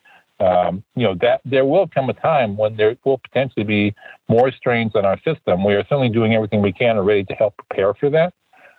Um, 0.40 0.84
you 0.94 1.02
know 1.02 1.16
that 1.20 1.40
there 1.44 1.64
will 1.64 1.88
come 1.88 2.08
a 2.10 2.12
time 2.12 2.56
when 2.56 2.76
there 2.76 2.96
will 3.04 3.18
potentially 3.18 3.64
be 3.64 3.94
more 4.28 4.52
strains 4.52 4.92
on 4.94 5.04
our 5.04 5.18
system. 5.22 5.64
We 5.64 5.74
are 5.74 5.82
certainly 5.82 6.10
doing 6.10 6.34
everything 6.34 6.62
we 6.62 6.72
can 6.72 6.96
already 6.96 7.24
to 7.24 7.34
help 7.34 7.56
prepare 7.56 7.92
for 7.94 8.08
that, 8.10 8.34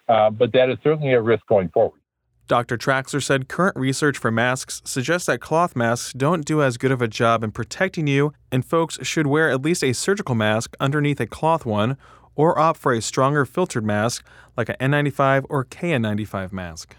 uh, 0.09 0.29
but 0.29 0.51
that 0.51 0.69
is 0.69 0.77
certainly 0.83 1.13
a 1.13 1.21
risk 1.21 1.45
going 1.47 1.69
forward. 1.69 1.99
Dr. 2.47 2.79
Traxler 2.79 3.23
said 3.23 3.47
current 3.47 3.77
research 3.77 4.17
for 4.17 4.31
masks 4.31 4.81
suggests 4.83 5.27
that 5.27 5.39
cloth 5.39 5.75
masks 5.75 6.13
don't 6.13 6.43
do 6.43 6.63
as 6.63 6.77
good 6.77 6.91
of 6.91 6.99
a 6.99 7.07
job 7.07 7.43
in 7.43 7.51
protecting 7.51 8.07
you, 8.07 8.33
and 8.51 8.65
folks 8.65 8.97
should 9.05 9.27
wear 9.27 9.51
at 9.51 9.61
least 9.61 9.83
a 9.83 9.93
surgical 9.93 10.33
mask 10.33 10.75
underneath 10.79 11.19
a 11.19 11.27
cloth 11.27 11.63
one 11.63 11.95
or 12.35 12.57
opt 12.57 12.79
for 12.79 12.91
a 12.91 13.01
stronger 13.01 13.45
filtered 13.45 13.85
mask 13.85 14.25
like 14.57 14.67
an 14.69 14.75
N95 14.79 15.45
or 15.47 15.63
KN95 15.63 16.51
mask. 16.51 16.95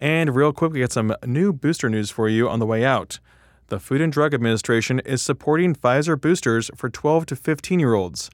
And 0.00 0.34
real 0.34 0.52
quick, 0.52 0.72
we 0.72 0.80
got 0.80 0.90
some 0.90 1.14
new 1.24 1.52
booster 1.52 1.88
news 1.88 2.10
for 2.10 2.28
you 2.28 2.48
on 2.48 2.58
the 2.58 2.66
way 2.66 2.84
out. 2.84 3.20
The 3.68 3.78
Food 3.78 4.00
and 4.00 4.12
Drug 4.12 4.34
Administration 4.34 4.98
is 5.00 5.22
supporting 5.22 5.76
Pfizer 5.76 6.20
boosters 6.20 6.72
for 6.74 6.90
12 6.90 7.26
to 7.26 7.36
15 7.36 7.78
year 7.78 7.94
olds. 7.94 8.30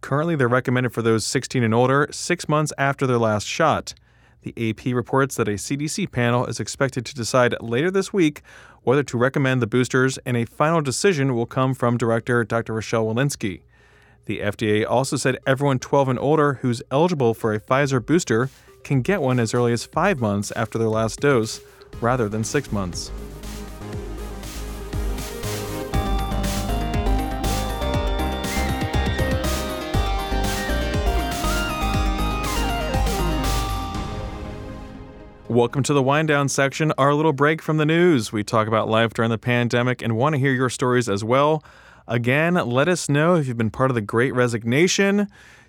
Currently, 0.00 0.36
they're 0.36 0.48
recommended 0.48 0.92
for 0.92 1.02
those 1.02 1.24
16 1.24 1.62
and 1.62 1.74
older 1.74 2.08
six 2.10 2.48
months 2.48 2.72
after 2.78 3.06
their 3.06 3.18
last 3.18 3.46
shot. 3.46 3.94
The 4.42 4.70
AP 4.70 4.94
reports 4.94 5.36
that 5.36 5.48
a 5.48 5.52
CDC 5.52 6.10
panel 6.10 6.46
is 6.46 6.60
expected 6.60 7.04
to 7.06 7.14
decide 7.14 7.54
later 7.60 7.90
this 7.90 8.12
week 8.12 8.42
whether 8.82 9.02
to 9.02 9.18
recommend 9.18 9.60
the 9.60 9.66
boosters, 9.66 10.18
and 10.24 10.36
a 10.36 10.46
final 10.46 10.80
decision 10.80 11.34
will 11.34 11.46
come 11.46 11.74
from 11.74 11.98
Director 11.98 12.44
Dr. 12.44 12.74
Rochelle 12.74 13.06
Walensky. 13.06 13.60
The 14.24 14.40
FDA 14.40 14.86
also 14.88 15.16
said 15.16 15.38
everyone 15.46 15.78
12 15.78 16.08
and 16.08 16.18
older 16.18 16.54
who's 16.54 16.82
eligible 16.90 17.34
for 17.34 17.52
a 17.52 17.60
Pfizer 17.60 18.04
booster 18.04 18.48
can 18.82 19.02
get 19.02 19.20
one 19.20 19.38
as 19.38 19.52
early 19.52 19.72
as 19.72 19.84
five 19.84 20.20
months 20.20 20.50
after 20.56 20.78
their 20.78 20.88
last 20.88 21.20
dose, 21.20 21.60
rather 22.00 22.28
than 22.28 22.44
six 22.44 22.72
months. 22.72 23.10
Welcome 35.50 35.82
to 35.82 35.92
the 35.92 36.00
wind 36.00 36.28
down 36.28 36.48
section, 36.48 36.92
our 36.96 37.12
little 37.12 37.32
break 37.32 37.60
from 37.60 37.76
the 37.76 37.84
news. 37.84 38.32
We 38.32 38.44
talk 38.44 38.68
about 38.68 38.88
life 38.88 39.14
during 39.14 39.32
the 39.32 39.36
pandemic 39.36 40.00
and 40.00 40.16
want 40.16 40.36
to 40.36 40.38
hear 40.38 40.52
your 40.52 40.70
stories 40.70 41.08
as 41.08 41.24
well. 41.24 41.64
Again, 42.06 42.54
let 42.54 42.86
us 42.86 43.08
know 43.08 43.34
if 43.34 43.48
you've 43.48 43.56
been 43.56 43.68
part 43.68 43.90
of 43.90 43.96
the 43.96 44.00
great 44.00 44.32
resignation. 44.32 45.26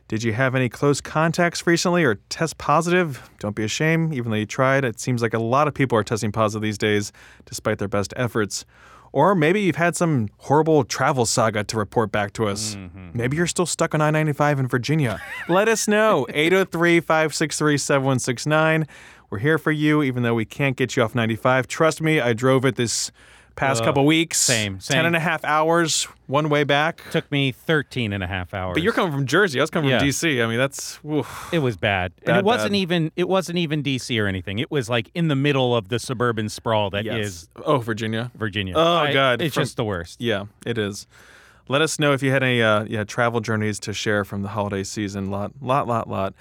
Did 0.07 0.21
you 0.21 0.33
have 0.33 0.53
any 0.53 0.69
close 0.69 1.01
contacts 1.01 1.65
recently 1.65 2.03
or 2.03 2.19
test 2.29 2.59
positive? 2.59 3.27
Don't 3.39 3.55
be 3.55 3.63
ashamed, 3.63 4.13
even 4.13 4.29
though 4.29 4.37
you 4.37 4.45
tried. 4.45 4.85
It 4.85 4.99
seems 4.99 5.23
like 5.23 5.33
a 5.33 5.39
lot 5.39 5.67
of 5.67 5.73
people 5.73 5.97
are 5.97 6.03
testing 6.03 6.31
positive 6.31 6.61
these 6.61 6.77
days, 6.77 7.11
despite 7.45 7.79
their 7.79 7.87
best 7.87 8.13
efforts. 8.15 8.65
Or 9.13 9.35
maybe 9.35 9.61
you've 9.61 9.75
had 9.75 9.95
some 9.95 10.29
horrible 10.37 10.83
travel 10.83 11.25
saga 11.25 11.63
to 11.65 11.77
report 11.77 12.11
back 12.11 12.33
to 12.33 12.47
us. 12.47 12.75
Mm-hmm. 12.75 13.09
Maybe 13.13 13.35
you're 13.35 13.47
still 13.47 13.65
stuck 13.65 13.93
on 13.93 13.99
I 13.99 14.11
95 14.11 14.59
in 14.59 14.67
Virginia. 14.67 15.19
Let 15.49 15.67
us 15.67 15.87
know. 15.87 16.27
803 16.33 16.99
563 17.01 17.77
7169. 17.77 18.87
We're 19.31 19.39
here 19.39 19.57
for 19.57 19.71
you, 19.71 20.03
even 20.03 20.23
though 20.23 20.35
we 20.35 20.45
can't 20.45 20.75
get 20.75 20.95
you 20.95 21.03
off 21.03 21.15
95. 21.15 21.65
Trust 21.67 22.01
me, 22.01 22.19
I 22.19 22.33
drove 22.33 22.65
it 22.65 22.75
this 22.75 23.11
past 23.55 23.81
couple 23.83 24.05
weeks. 24.05 24.37
Same, 24.37 24.79
same. 24.81 24.95
10 24.95 25.05
and 25.05 25.15
a 25.15 25.19
half 25.21 25.43
hours 25.45 26.03
one 26.27 26.49
way 26.49 26.63
back. 26.65 27.01
Took 27.11 27.31
me 27.31 27.51
13 27.53 28.11
and 28.11 28.23
a 28.23 28.27
half 28.27 28.53
hours. 28.53 28.73
But 28.75 28.83
you're 28.83 28.91
coming 28.93 29.13
from 29.13 29.25
Jersey. 29.25 29.59
I 29.59 29.63
was 29.63 29.69
coming 29.69 29.89
Yeah. 29.89 29.99
from 29.99 30.07
DC. 30.09 30.43
I 30.43 30.47
mean, 30.47 30.57
that's. 30.57 30.99
oof. 31.09 31.49
It 31.53 31.59
was 31.59 31.77
bad. 31.77 32.11
and 32.27 32.35
it 32.37 32.43
wasn't 32.43 32.71
bad. 32.73 32.77
even 32.79 33.11
it 33.15 33.29
wasn't 33.29 33.57
even 33.57 33.81
DC 33.81 34.21
or 34.21 34.27
anything. 34.27 34.59
It 34.59 34.69
was 34.69 34.89
like 34.89 35.09
in 35.15 35.29
the 35.29 35.35
middle 35.35 35.75
of 35.77 35.87
the 35.87 35.97
suburban 35.99 36.49
sprawl 36.49 36.89
that 36.89 37.05
is 37.07 37.47
Yes. 37.55 37.63
Oh, 37.65 37.77
Virginia. 37.77 38.31
Virginia. 38.35 38.73
Oh, 38.75 38.97
I- 38.97 39.13
God. 39.13 39.41
It's 39.41 39.53
From- 39.55 39.63
just 39.63 39.77
the 39.77 39.85
worst. 39.85 40.19
Yeah, 40.19 40.45
it 40.65 40.77
is. 40.77 41.07
Let 41.69 41.81
us 41.81 41.99
know 41.99 42.11
if 42.11 42.21
you 42.21 42.31
had 42.31 42.43
any 42.43 42.61
uh, 42.61 42.83
yeah 42.83 43.05
travel 43.05 43.39
journeys 43.39 43.79
to 43.81 43.93
share 43.93 44.25
from 44.25 44.41
the 44.41 44.49
holiday 44.49 44.83
season. 44.83 45.31
Lot, 45.31 45.53
lot, 45.61 45.87
lot, 45.87 46.09
lot. 46.09 46.33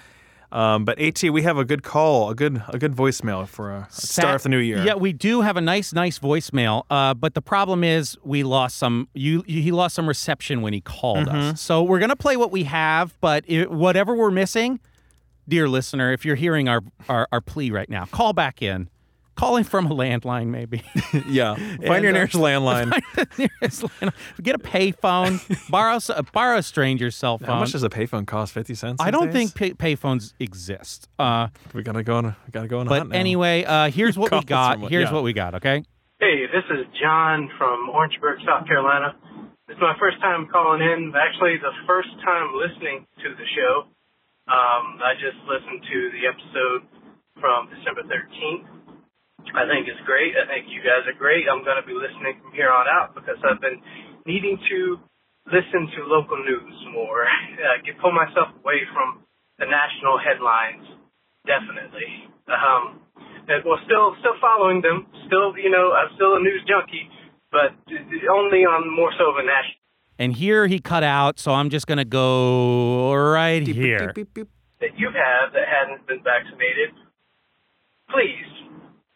Um, 0.51 0.83
but 0.85 0.99
At, 0.99 1.21
we 1.23 1.43
have 1.43 1.57
a 1.57 1.63
good 1.65 1.81
call, 1.83 2.29
a 2.29 2.35
good, 2.35 2.61
a 2.67 2.77
good 2.77 2.93
voicemail 2.93 3.47
for 3.47 3.71
a 3.71 3.87
start 3.89 4.35
of 4.35 4.43
the 4.43 4.49
new 4.49 4.57
year. 4.57 4.83
Yeah, 4.83 4.95
we 4.95 5.13
do 5.13 5.41
have 5.41 5.55
a 5.57 5.61
nice, 5.61 5.93
nice 5.93 6.19
voicemail. 6.19 6.83
Uh, 6.89 7.13
but 7.13 7.33
the 7.35 7.41
problem 7.41 7.83
is 7.83 8.17
we 8.23 8.43
lost 8.43 8.77
some. 8.77 9.07
You, 9.13 9.43
you 9.47 9.61
he 9.61 9.71
lost 9.71 9.95
some 9.95 10.07
reception 10.07 10.61
when 10.61 10.73
he 10.73 10.81
called 10.81 11.27
Mm-hmm. 11.27 11.35
us. 11.53 11.61
So 11.61 11.83
we're 11.83 11.99
gonna 11.99 12.15
play 12.15 12.35
what 12.37 12.51
we 12.51 12.63
have. 12.65 13.13
But 13.21 13.45
it, 13.47 13.71
whatever 13.71 14.15
we're 14.15 14.31
missing, 14.31 14.79
dear 15.47 15.67
listener, 15.69 16.11
if 16.13 16.25
you're 16.25 16.35
hearing 16.35 16.67
our, 16.67 16.81
our 17.09 17.27
our 17.31 17.41
plea 17.41 17.71
right 17.71 17.89
now, 17.89 18.05
call 18.05 18.33
back 18.33 18.61
in. 18.61 18.89
Call 19.41 19.57
in 19.57 19.63
from 19.63 19.87
a 19.87 19.89
landline, 19.95 20.47
maybe. 20.49 20.83
yeah. 21.27 21.55
Find 21.55 21.81
And, 21.83 22.03
your 22.03 22.11
uh, 22.11 22.13
nearest 22.13 22.35
landline. 22.35 22.91
Nearest 23.39 23.81
landline. 23.81 24.13
Get 24.41 24.53
a 24.53 24.59
payphone. 24.59 25.41
borrow 25.71 25.95
s- 25.95 26.11
borrow 26.31 26.57
a 26.59 26.63
stranger's 26.63 27.15
cell 27.15 27.39
phone. 27.39 27.47
How 27.49 27.59
much 27.59 27.71
does 27.71 27.81
a 27.81 27.89
payphone 27.89 28.27
cost? 28.27 28.53
Fifty 28.53 28.75
cents. 28.75 29.01
I 29.01 29.09
don't 29.09 29.31
days? 29.33 29.51
think 29.51 29.79
pay- 29.79 29.95
payphones 29.95 30.33
exist. 30.39 31.09
Uh, 31.17 31.47
we 31.73 31.81
gotta 31.81 32.03
go 32.03 32.17
on. 32.17 32.25
a- 32.25 32.37
We 32.45 32.51
gotta 32.51 32.67
go 32.67 32.79
on. 32.81 32.85
a 32.85 32.89
but 32.89 32.97
hunt 32.99 33.09
now. 33.09 33.17
anyway, 33.17 33.63
uh, 33.65 33.89
here's 33.89 34.15
what 34.15 34.31
we 34.31 34.41
got. 34.43 34.73
someone, 34.73 34.91
Here's 34.91 35.09
yeah. 35.09 35.13
what 35.13 35.23
we 35.23 35.33
got. 35.33 35.55
Okay. 35.55 35.83
Hey, 36.19 36.45
this 36.53 36.65
is 36.69 36.85
John 37.01 37.49
from 37.57 37.89
Orangeburg, 37.89 38.37
South 38.45 38.67
Carolina. 38.67 39.15
This 39.67 39.73
is 39.75 39.81
my 39.81 39.95
first 39.99 40.19
time 40.21 40.47
calling 40.51 40.81
in. 40.85 41.13
Actually, 41.17 41.57
the 41.57 41.73
first 41.87 42.09
time 42.23 42.53
listening 42.53 43.07
to 43.25 43.29
the 43.33 43.47
show. 43.57 43.87
Um, 44.45 45.01
I 45.01 45.13
just 45.17 45.37
listened 45.49 45.81
to 45.81 45.97
the 46.13 46.27
episode 46.29 46.81
from 47.41 47.69
December 47.73 48.03
13th. 48.05 48.67
I 49.51 49.67
think 49.67 49.89
it's 49.89 50.01
great. 50.05 50.37
I 50.37 50.47
think 50.47 50.69
you 50.71 50.79
guys 50.79 51.03
are 51.09 51.17
great. 51.17 51.49
I'm 51.49 51.63
going 51.65 51.79
to 51.79 51.87
be 51.87 51.97
listening 51.97 52.39
from 52.41 52.53
here 52.53 52.71
on 52.71 52.87
out 52.87 53.15
because 53.15 53.37
I've 53.43 53.59
been 53.59 53.81
needing 54.25 54.55
to 54.57 54.99
listen 55.49 55.89
to 55.97 55.99
local 56.07 56.37
news 56.37 56.77
more. 56.93 57.25
Uh, 57.61 57.77
get 57.85 57.93
pull 58.01 58.09
myself 58.09 58.49
away 58.65 58.81
from 58.89 59.21
the 59.59 59.65
national 59.69 60.17
headlines. 60.17 60.81
Definitely. 61.45 62.25
Um, 62.49 62.97
uh, 63.21 63.61
well, 63.63 63.77
still, 63.85 64.17
still 64.17 64.33
following 64.41 64.81
them. 64.81 65.05
Still, 65.27 65.53
you 65.61 65.69
know, 65.69 65.93
I'm 65.93 66.09
still 66.15 66.37
a 66.37 66.39
news 66.41 66.65
junkie, 66.65 67.05
but 67.51 67.77
only 68.33 68.65
on 68.65 68.89
more 68.89 69.13
so 69.13 69.29
of 69.29 69.37
a 69.37 69.45
national. 69.45 69.77
And 70.17 70.33
here 70.33 70.65
he 70.65 70.79
cut 70.79 71.03
out, 71.03 71.37
so 71.37 71.51
I'm 71.53 71.69
just 71.69 71.85
gonna 71.85 72.05
go 72.05 73.13
right 73.13 73.61
here. 73.61 74.11
that 74.81 74.97
you 74.97 75.09
have 75.13 75.53
that 75.53 75.67
hadn't 75.69 76.07
been 76.07 76.23
vaccinated, 76.23 76.97
please 78.09 78.70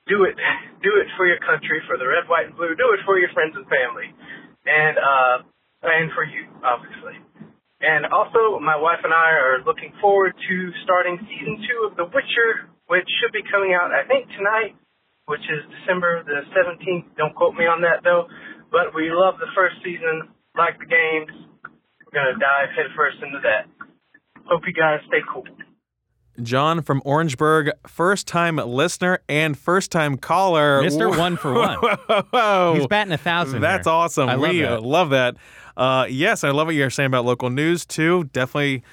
do 0.08 0.24
it. 0.26 0.38
Do 0.86 0.92
it 1.02 1.10
for 1.18 1.26
your 1.26 1.42
country, 1.42 1.82
for 1.90 1.98
the 1.98 2.06
red, 2.06 2.30
white, 2.30 2.54
and 2.54 2.56
blue. 2.56 2.78
Do 2.78 2.94
it 2.94 3.02
for 3.06 3.18
your 3.18 3.34
friends 3.34 3.58
and 3.58 3.66
family, 3.66 4.14
and 4.66 4.96
uh, 5.02 5.38
and 5.82 6.14
for 6.14 6.24
you, 6.26 6.46
obviously. 6.62 7.18
And 7.82 8.08
also, 8.10 8.58
my 8.62 8.78
wife 8.78 9.04
and 9.04 9.14
I 9.14 9.30
are 9.36 9.60
looking 9.66 9.94
forward 10.00 10.34
to 10.34 10.56
starting 10.86 11.20
season 11.28 11.60
two 11.68 11.80
of 11.90 11.98
The 11.98 12.08
Witcher, 12.08 12.72
which 12.88 13.06
should 13.20 13.34
be 13.36 13.44
coming 13.52 13.76
out, 13.76 13.92
I 13.92 14.08
think, 14.08 14.32
tonight, 14.34 14.74
which 15.28 15.44
is 15.44 15.62
December 15.82 16.24
the 16.24 16.48
17th. 16.56 17.14
Don't 17.18 17.36
quote 17.36 17.54
me 17.54 17.68
on 17.68 17.82
that, 17.82 18.02
though. 18.02 18.26
But 18.72 18.96
we 18.96 19.12
love 19.12 19.38
the 19.38 19.52
first 19.54 19.76
season, 19.84 20.32
like 20.58 20.80
the 20.80 20.90
games. 20.90 21.34
We're 22.08 22.34
to 22.34 22.40
dive 22.40 22.72
headfirst 22.74 23.20
into 23.22 23.44
that. 23.44 23.68
Hope 24.48 24.64
you 24.66 24.74
guys 24.74 25.04
stay 25.12 25.22
cool. 25.28 25.46
John 26.42 26.82
from 26.82 27.02
Orangeburg, 27.06 27.72
first 27.88 28.28
time 28.28 28.58
listener 28.58 29.20
and 29.30 29.58
first 29.58 29.92
time 29.92 30.18
caller. 30.18 30.82
Mr. 30.82 31.18
One 31.18 31.38
for 31.38 31.54
One. 31.60 31.78
Whoa. 32.32 32.74
He's 32.78 32.88
batting 32.88 33.14
a 33.14 33.18
thousand. 33.18 33.62
That's 33.62 33.86
there. 33.86 33.94
awesome. 33.94 34.30
I 34.30 34.36
love 34.36 34.50
we 34.52 34.62
that. 34.62 34.74
uh, 34.74 34.82
love 34.82 35.10
that. 35.12 35.36
Uh, 35.78 36.06
yes, 36.10 36.44
I 36.44 36.52
love 36.52 36.68
what 36.68 36.76
you're 36.76 36.90
saying 36.90 37.08
about 37.08 37.26
local 37.26 37.50
news 37.50 37.86
too. 37.86 38.26
Definitely 38.34 38.84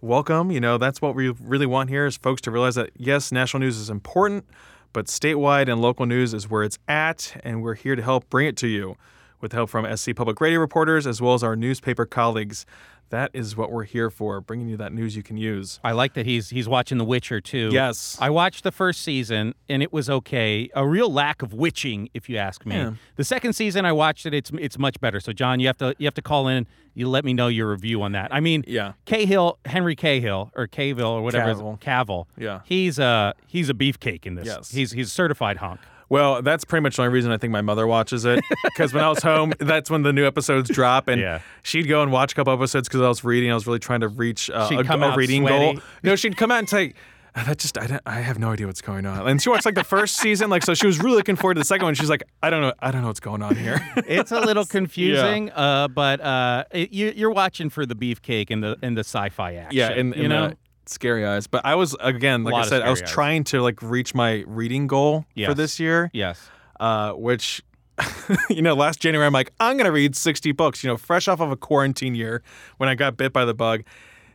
welcome. 0.00 0.50
You 0.50 0.60
know, 0.60 0.78
that's 0.78 1.00
what 1.00 1.14
we 1.14 1.28
really 1.30 1.66
want 1.66 1.88
here 1.90 2.06
is 2.06 2.16
folks 2.16 2.40
to 2.42 2.50
realize 2.50 2.74
that 2.74 2.90
yes, 2.96 3.32
national 3.32 3.60
news 3.60 3.76
is 3.78 3.88
important, 3.90 4.44
but 4.92 5.06
statewide 5.06 5.70
and 5.70 5.80
local 5.80 6.06
news 6.06 6.34
is 6.34 6.48
where 6.50 6.62
it's 6.62 6.78
at, 6.88 7.40
and 7.44 7.62
we're 7.62 7.74
here 7.74 7.96
to 7.96 8.02
help 8.02 8.28
bring 8.30 8.46
it 8.46 8.56
to 8.58 8.66
you 8.68 8.96
with 9.40 9.52
help 9.52 9.68
from 9.70 9.96
SC 9.96 10.14
Public 10.14 10.40
Radio 10.40 10.60
reporters 10.60 11.06
as 11.06 11.20
well 11.20 11.34
as 11.34 11.42
our 11.42 11.56
newspaper 11.56 12.04
colleagues. 12.06 12.64
That 13.12 13.30
is 13.34 13.54
what 13.58 13.70
we're 13.70 13.84
here 13.84 14.08
for, 14.08 14.40
bringing 14.40 14.68
you 14.70 14.78
that 14.78 14.90
news 14.94 15.14
you 15.14 15.22
can 15.22 15.36
use. 15.36 15.78
I 15.84 15.92
like 15.92 16.14
that 16.14 16.24
he's 16.24 16.48
he's 16.48 16.66
watching 16.66 16.96
The 16.96 17.04
Witcher 17.04 17.42
too. 17.42 17.68
Yes. 17.70 18.16
I 18.18 18.30
watched 18.30 18.64
the 18.64 18.72
first 18.72 19.02
season 19.02 19.54
and 19.68 19.82
it 19.82 19.92
was 19.92 20.08
okay. 20.08 20.70
A 20.74 20.86
real 20.86 21.12
lack 21.12 21.42
of 21.42 21.52
witching, 21.52 22.08
if 22.14 22.30
you 22.30 22.38
ask 22.38 22.64
me. 22.64 22.74
Yeah. 22.74 22.92
The 23.16 23.24
second 23.24 23.52
season 23.52 23.84
I 23.84 23.92
watched 23.92 24.24
it. 24.24 24.32
It's 24.32 24.50
it's 24.58 24.78
much 24.78 24.98
better. 24.98 25.20
So 25.20 25.34
John, 25.34 25.60
you 25.60 25.66
have 25.66 25.76
to 25.78 25.94
you 25.98 26.06
have 26.06 26.14
to 26.14 26.22
call 26.22 26.48
in. 26.48 26.66
You 26.94 27.06
let 27.08 27.24
me 27.24 27.34
know 27.34 27.48
your 27.48 27.70
review 27.70 28.00
on 28.02 28.12
that. 28.12 28.32
I 28.34 28.40
mean, 28.40 28.64
Yeah. 28.66 28.92
Cahill, 29.04 29.58
Henry 29.66 29.94
Cahill 29.94 30.50
or 30.56 30.66
Cavill 30.66 31.10
or 31.12 31.20
whatever. 31.22 31.54
Cavill. 31.54 31.80
Cavill. 31.80 32.26
Yeah. 32.38 32.60
He's 32.64 32.98
a 32.98 33.34
he's 33.46 33.68
a 33.68 33.74
beefcake 33.74 34.24
in 34.24 34.36
this. 34.36 34.46
Yes. 34.46 34.70
He's 34.70 34.92
he's 34.92 35.08
a 35.08 35.10
certified 35.10 35.58
hunk. 35.58 35.80
Well, 36.12 36.42
that's 36.42 36.64
pretty 36.64 36.82
much 36.82 36.96
the 36.96 37.02
only 37.02 37.14
reason 37.14 37.32
I 37.32 37.38
think 37.38 37.52
my 37.52 37.62
mother 37.62 37.86
watches 37.86 38.26
it. 38.26 38.44
Because 38.64 38.92
when 38.92 39.02
I 39.02 39.08
was 39.08 39.22
home, 39.32 39.54
that's 39.58 39.88
when 39.90 40.02
the 40.02 40.12
new 40.12 40.26
episodes 40.26 40.68
drop, 40.68 41.08
and 41.08 41.18
Yeah. 41.20 41.40
she'd 41.62 41.88
go 41.88 42.02
and 42.02 42.12
watch 42.12 42.32
a 42.32 42.34
couple 42.34 42.52
episodes 42.52 42.86
because 42.86 43.00
I 43.00 43.08
was 43.08 43.24
reading. 43.24 43.50
I 43.50 43.54
was 43.54 43.66
really 43.66 43.78
trying 43.78 44.00
to 44.00 44.08
reach 44.08 44.50
uh, 44.50 44.68
She'd 44.68 44.80
a, 44.80 44.84
come 44.84 45.02
a 45.02 45.16
reading 45.16 45.42
sweaty. 45.46 45.72
goal. 45.76 45.82
No, 46.02 46.14
she'd 46.16 46.36
come 46.36 46.50
out 46.50 46.58
and 46.58 46.68
say. 46.68 46.92
"Ah, 47.34 47.44
That 47.46 47.56
just 47.56 47.78
I, 47.78 47.86
don't, 47.86 48.02
I 48.04 48.20
have 48.20 48.38
no 48.38 48.50
idea 48.50 48.66
what's 48.66 48.82
going 48.82 49.06
on. 49.06 49.26
And 49.26 49.40
she 49.40 49.48
watched 49.48 49.64
like 49.64 49.74
the 49.74 49.84
first 49.84 50.16
season, 50.16 50.50
like 50.50 50.62
so 50.64 50.74
she 50.74 50.86
was 50.86 50.98
really 51.02 51.16
looking 51.16 51.34
forward 51.36 51.54
to 51.54 51.60
the 51.60 51.64
second 51.64 51.86
one. 51.86 51.94
She's 51.94 52.10
like, 52.10 52.22
I 52.42 52.50
don't 52.50 52.60
know, 52.60 52.74
I 52.80 52.90
don't 52.90 53.00
know 53.00 53.06
what's 53.06 53.20
going 53.20 53.40
on 53.42 53.56
here. 53.56 53.80
It's 54.06 54.32
a 54.32 54.40
little 54.40 54.66
confusing, 54.78 55.50
uh, 55.52 55.88
but 55.88 56.20
uh, 56.20 56.64
it, 56.72 56.92
you, 56.92 57.10
you're 57.16 57.30
watching 57.30 57.70
for 57.70 57.86
the 57.86 57.94
beefcake 57.94 58.50
and 58.50 58.62
the 58.62 58.76
and 58.82 58.98
the 58.98 59.04
sci-fi 59.04 59.54
action. 59.54 59.78
yeah, 59.78 59.88
and, 59.92 60.14
you 60.14 60.28
know. 60.28 60.44
uh, 60.44 60.52
scary 60.92 61.26
eyes. 61.26 61.46
But 61.46 61.64
I 61.66 61.74
was 61.74 61.96
again, 62.00 62.44
like 62.44 62.54
I 62.54 62.62
said, 62.68 62.82
I 62.82 62.90
was 62.90 63.02
eyes. 63.02 63.10
trying 63.10 63.44
to 63.44 63.60
like 63.62 63.80
reach 63.82 64.14
my 64.14 64.44
reading 64.46 64.86
goal 64.86 65.24
Yes. 65.34 65.48
for 65.48 65.54
this 65.54 65.80
year. 65.80 66.10
yes. 66.12 66.48
uh, 66.80 67.12
which 67.12 67.62
you 68.48 68.62
know 68.62 68.72
last 68.74 69.00
january 69.00 69.26
i'm 69.26 69.34
like 69.34 69.52
i'm 69.60 69.76
gonna 69.76 69.92
read 69.92 70.16
60 70.16 70.50
books 70.52 70.82
you 70.82 70.88
know 70.88 70.96
fresh 70.96 71.28
off 71.28 71.40
of 71.40 71.50
a 71.52 71.56
quarantine 71.56 72.14
year 72.14 72.42
when 72.78 72.88
i 72.88 72.94
got 72.94 73.18
bit 73.18 73.34
by 73.34 73.44
the 73.44 73.52
bug 73.52 73.82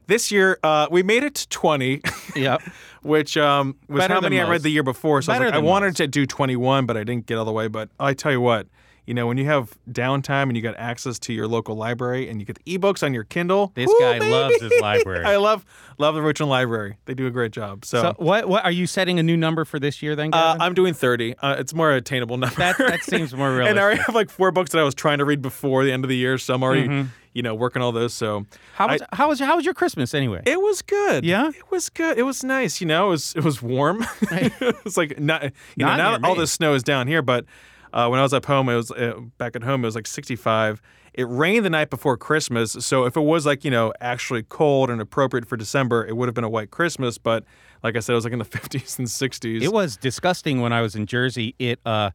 this 0.05 0.31
year 0.31 0.59
uh, 0.63 0.87
we 0.91 1.01
made 1.01 1.23
it 1.23 1.33
to 1.33 1.49
20 1.49 2.01
Yep. 2.35 2.61
which 3.01 3.35
um, 3.35 3.75
was 3.89 3.99
Better 4.03 4.13
how 4.13 4.21
many 4.21 4.39
i 4.39 4.47
read 4.47 4.61
the 4.61 4.69
year 4.69 4.83
before 4.83 5.23
so 5.23 5.33
I, 5.33 5.39
like, 5.39 5.53
I 5.55 5.57
wanted 5.57 5.87
most. 5.87 5.97
to 5.97 6.07
do 6.07 6.25
21 6.27 6.85
but 6.85 6.95
i 6.97 7.03
didn't 7.03 7.25
get 7.25 7.39
all 7.39 7.45
the 7.45 7.51
way 7.51 7.67
but 7.67 7.89
i 7.99 8.13
tell 8.13 8.31
you 8.31 8.39
what 8.39 8.67
you 9.07 9.13
know 9.15 9.25
when 9.25 9.37
you 9.37 9.45
have 9.45 9.75
downtime 9.91 10.43
and 10.43 10.55
you 10.55 10.61
got 10.61 10.75
access 10.77 11.17
to 11.17 11.33
your 11.33 11.47
local 11.47 11.75
library 11.75 12.29
and 12.29 12.39
you 12.39 12.45
get 12.45 12.59
the 12.63 12.77
ebooks 12.77 13.01
on 13.03 13.13
your 13.13 13.23
kindle 13.23 13.71
This 13.73 13.87
woo, 13.87 13.95
guy 13.99 14.19
baby! 14.19 14.31
loves 14.31 14.61
his 14.61 14.71
library. 14.81 15.25
i 15.25 15.37
love 15.37 15.65
love 15.97 16.13
the 16.13 16.21
richmond 16.21 16.49
library 16.51 16.97
they 17.05 17.13
do 17.15 17.25
a 17.25 17.31
great 17.31 17.51
job 17.51 17.85
so, 17.85 18.01
So 18.01 18.13
what 18.17 18.47
what 18.47 18.63
are 18.65 18.71
you 18.71 18.85
setting 18.85 19.17
a 19.17 19.23
new 19.23 19.37
number 19.37 19.65
for 19.65 19.79
this 19.79 20.03
year 20.03 20.15
then? 20.15 20.33
uh, 20.33 20.57
i'm 20.59 20.73
doing 20.75 20.93
30 20.93 21.35
uh, 21.39 21.55
it's 21.57 21.73
more 21.73 21.91
attainable 21.93 22.37
number 22.37 22.55
that 22.57 22.77
that 22.77 23.01
seems 23.03 23.33
more 23.33 23.49
realistic. 23.49 23.69
and. 23.71 23.79
I 23.79 23.83
already 23.83 24.01
have 24.05 24.13
like 24.15 24.29
four 24.29 24.51
books 24.51 24.71
that 24.71 24.79
I 24.79 24.83
was 24.83 24.93
trying 24.93 25.17
to 25.19 25.25
read 25.25 25.41
before 25.41 25.83
the 25.85 25.91
end 25.91 26.03
of 26.03 26.09
the 26.09 26.17
year, 26.17 26.37
so 26.37 26.53
I'm 26.53 26.61
already, 26.63 27.05
you 27.33 27.41
know, 27.41 27.55
working 27.55 27.81
all 27.81 27.91
those. 27.91 28.13
So 28.13 28.41
Mm-hmm. 28.41 28.55
how 28.73 28.87
was 28.89 29.01
how 29.13 29.29
was 29.29 29.39
how 29.39 29.55
was 29.55 29.65
your 29.65 29.73
Christmas 29.73 30.13
anyway? 30.13 30.41
it 30.45 30.59
was 30.61 30.81
good. 30.81 31.23
Yeah? 31.23 31.49
it 31.49 31.71
was 31.71 31.89
good. 31.89 32.17
It 32.17 32.23
was 32.23 32.43
nice. 32.43 32.81
You 32.81 32.87
know, 32.87 33.07
it 33.07 33.09
was 33.11 33.33
it 33.35 33.43
was 33.43 33.61
warm. 33.61 34.05
it 34.31 34.83
was 34.83 34.97
like 34.97 35.19
not 35.19 35.43
you 35.43 35.51
know 35.85 35.95
now 35.95 36.11
that 36.17 36.23
all 36.25 36.35
me. 36.35 36.41
the 36.41 36.47
snow 36.47 36.73
is 36.73 36.83
down 36.83 37.07
here, 37.07 37.21
but 37.21 37.45
uh, 37.93 38.07
when 38.07 38.19
I 38.19 38.23
was 38.23 38.33
up 38.33 38.45
home, 38.45 38.69
it 38.69 38.75
was 38.75 38.91
uh, 38.91 39.19
back 39.37 39.55
at 39.55 39.63
home. 39.63 39.83
It 39.83 39.87
was 39.87 39.95
like 39.95 40.07
65. 40.07 40.81
It 41.13 41.23
rained 41.23 41.65
the 41.65 41.69
night 41.71 41.89
before 41.89 42.15
Christmas, 42.15 42.73
so 42.73 43.05
if 43.05 43.17
it 43.17 43.21
was 43.21 43.45
like 43.45 43.65
you 43.65 43.71
know 43.71 43.91
actually 44.01 44.43
cold 44.43 44.89
and 44.91 45.01
appropriate 45.01 45.47
for 45.47 45.57
December, 45.57 46.05
it 46.05 46.15
would 46.15 46.27
have 46.27 46.35
been 46.35 46.43
a 46.43 46.49
white 46.49 46.69
Christmas. 46.69 47.17
But 47.17 47.43
like 47.83 47.95
I 47.97 47.99
said, 48.01 48.13
it 48.13 48.15
was 48.15 48.23
like 48.23 48.33
in 48.33 48.39
the 48.39 48.45
50s 48.59 48.99
and 48.99 49.07
60s. 49.07 49.61
It 49.63 49.73
was 49.73 49.97
disgusting 49.97 50.61
when 50.61 50.73
I 50.73 50.81
was 50.81 50.95
in 50.95 51.05
Jersey. 51.07 51.55
It 51.57 51.79
uh 51.85 52.11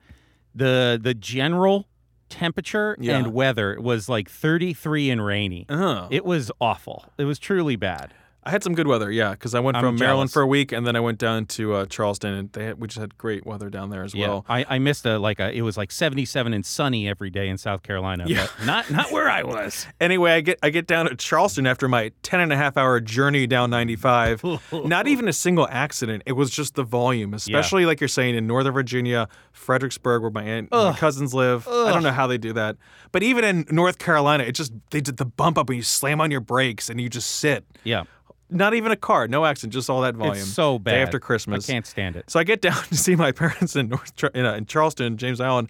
the 0.54 1.00
the 1.02 1.14
general 1.14 1.88
temperature 2.28 2.96
Yeah. 3.00 3.18
and 3.18 3.35
weather 3.35 3.76
was 3.80 4.08
like 4.08 4.30
33 4.30 5.11
and 5.11 5.24
rainy. 5.24 5.66
Uh-huh. 5.68 6.08
It 6.11 6.24
was 6.24 6.50
awful. 6.61 7.04
It 7.18 7.24
was 7.24 7.38
truly 7.38 7.76
bad. 7.76 8.14
I 8.44 8.50
had 8.50 8.64
some 8.64 8.74
good 8.74 8.88
weather, 8.88 9.09
yeah, 9.09 9.31
because 9.31 9.55
I 9.55 9.61
went 9.61 9.76
I'm 9.76 9.85
from 9.85 9.96
Maryland 9.96 10.33
for 10.33 10.42
a 10.42 10.46
week, 10.48 10.72
and 10.72 10.85
then 10.85 10.96
I 10.96 11.00
went 11.00 11.18
down 11.18 11.46
to 11.46 11.74
uh, 11.74 11.87
Charleston, 11.87 12.35
and 12.35 12.52
they 12.52 12.64
had, 12.64 12.81
we 12.81 12.88
just 12.88 12.98
had 12.98 13.16
great 13.16 13.46
weather 13.46 13.70
down 13.70 13.90
there 13.90 14.02
as 14.02 14.16
well. 14.16 14.44
I, 14.48 14.66
I 14.68 14.78
missed 14.81 15.07
a 15.07 15.16
like 15.18 15.38
a 15.38 15.52
it 15.57 15.62
was 15.62 15.76
like 15.76 15.92
77 15.92 16.52
and 16.52 16.66
sunny 16.66 17.09
every 17.09 17.31
day 17.31 17.48
in 17.48 17.57
South 17.57 17.85
Carolina, 17.85 18.24
Yeah. 18.26 18.48
but 18.59 18.66
not 18.66 18.90
not 18.90 19.12
where 19.12 19.31
I 19.31 19.42
was. 19.44 19.87
Anyway, 20.00 20.33
I 20.33 20.40
get 20.40 20.59
I 20.62 20.70
get 20.70 20.88
down 20.88 21.07
to 21.09 21.14
Charleston 21.14 21.66
after 21.66 21.87
my 21.87 22.11
10 22.22 22.40
and 22.40 22.52
a 22.52 22.57
half 22.57 22.76
hour 22.76 22.98
journey 22.98 23.46
down 23.46 23.70
95. 23.70 24.42
Not 24.72 25.07
even 25.07 25.28
a 25.28 25.33
single 25.33 25.68
accident. 25.70 26.24
It 26.26 26.33
was 26.33 26.50
just 26.50 26.74
the 26.74 26.83
volume, 26.83 27.35
especially 27.35 27.87
like 27.87 28.00
you're 28.00 28.09
saying 28.09 28.35
in 28.35 28.46
Northern 28.48 28.72
Virginia, 28.72 29.28
Fredericksburg, 29.52 30.22
where 30.22 30.31
my 30.33 30.42
aunt, 30.42 30.70
my 30.72 30.92
cousins 30.94 31.33
live. 31.33 31.68
I 31.68 31.92
don't 31.92 32.02
know 32.02 32.11
how 32.11 32.26
they 32.26 32.38
do 32.38 32.52
that, 32.55 32.76
but 33.12 33.22
even 33.22 33.44
in 33.44 33.64
North 33.70 33.98
Carolina, 33.98 34.42
it 34.44 34.52
just 34.52 34.72
they 34.90 35.00
did 35.00 35.18
the 35.18 35.24
bump 35.24 35.57
up 35.57 35.68
and 35.68 35.76
you 35.76 35.83
slam 35.83 36.20
on 36.20 36.31
your 36.33 36.40
brakes 36.40 36.90
and 36.90 37.00
you 37.00 37.09
just 37.09 37.31
sit. 37.31 37.64
Yeah. 37.85 38.05
Not 38.53 38.75
even 38.75 38.93
a 38.93 38.97
car, 38.97 39.27
no 39.29 39.45
accident, 39.45 39.73
just 39.73 39.88
all 39.91 40.01
that 40.03 40.15
volume. 40.15 40.35
It's 40.37 40.47
so 40.47 40.79
bad. 40.79 40.93
Day 40.93 41.03
after 41.03 41.19
Christmas. 41.19 41.69
I 41.69 41.73
can't 41.73 41.87
stand 41.87 42.17
it. 42.17 42.31
So 42.31 42.38
I 42.38 42.45
get 42.45 42.61
down 42.69 42.83
to 42.85 42.97
see 42.97 43.17
my 43.17 43.33
parents 43.33 43.75
in 43.77 43.88
North 43.88 44.12
in, 44.35 44.45
uh, 44.47 44.55
in 44.55 44.67
Charleston, 44.67 45.17
James 45.17 45.41
Island, 45.41 45.69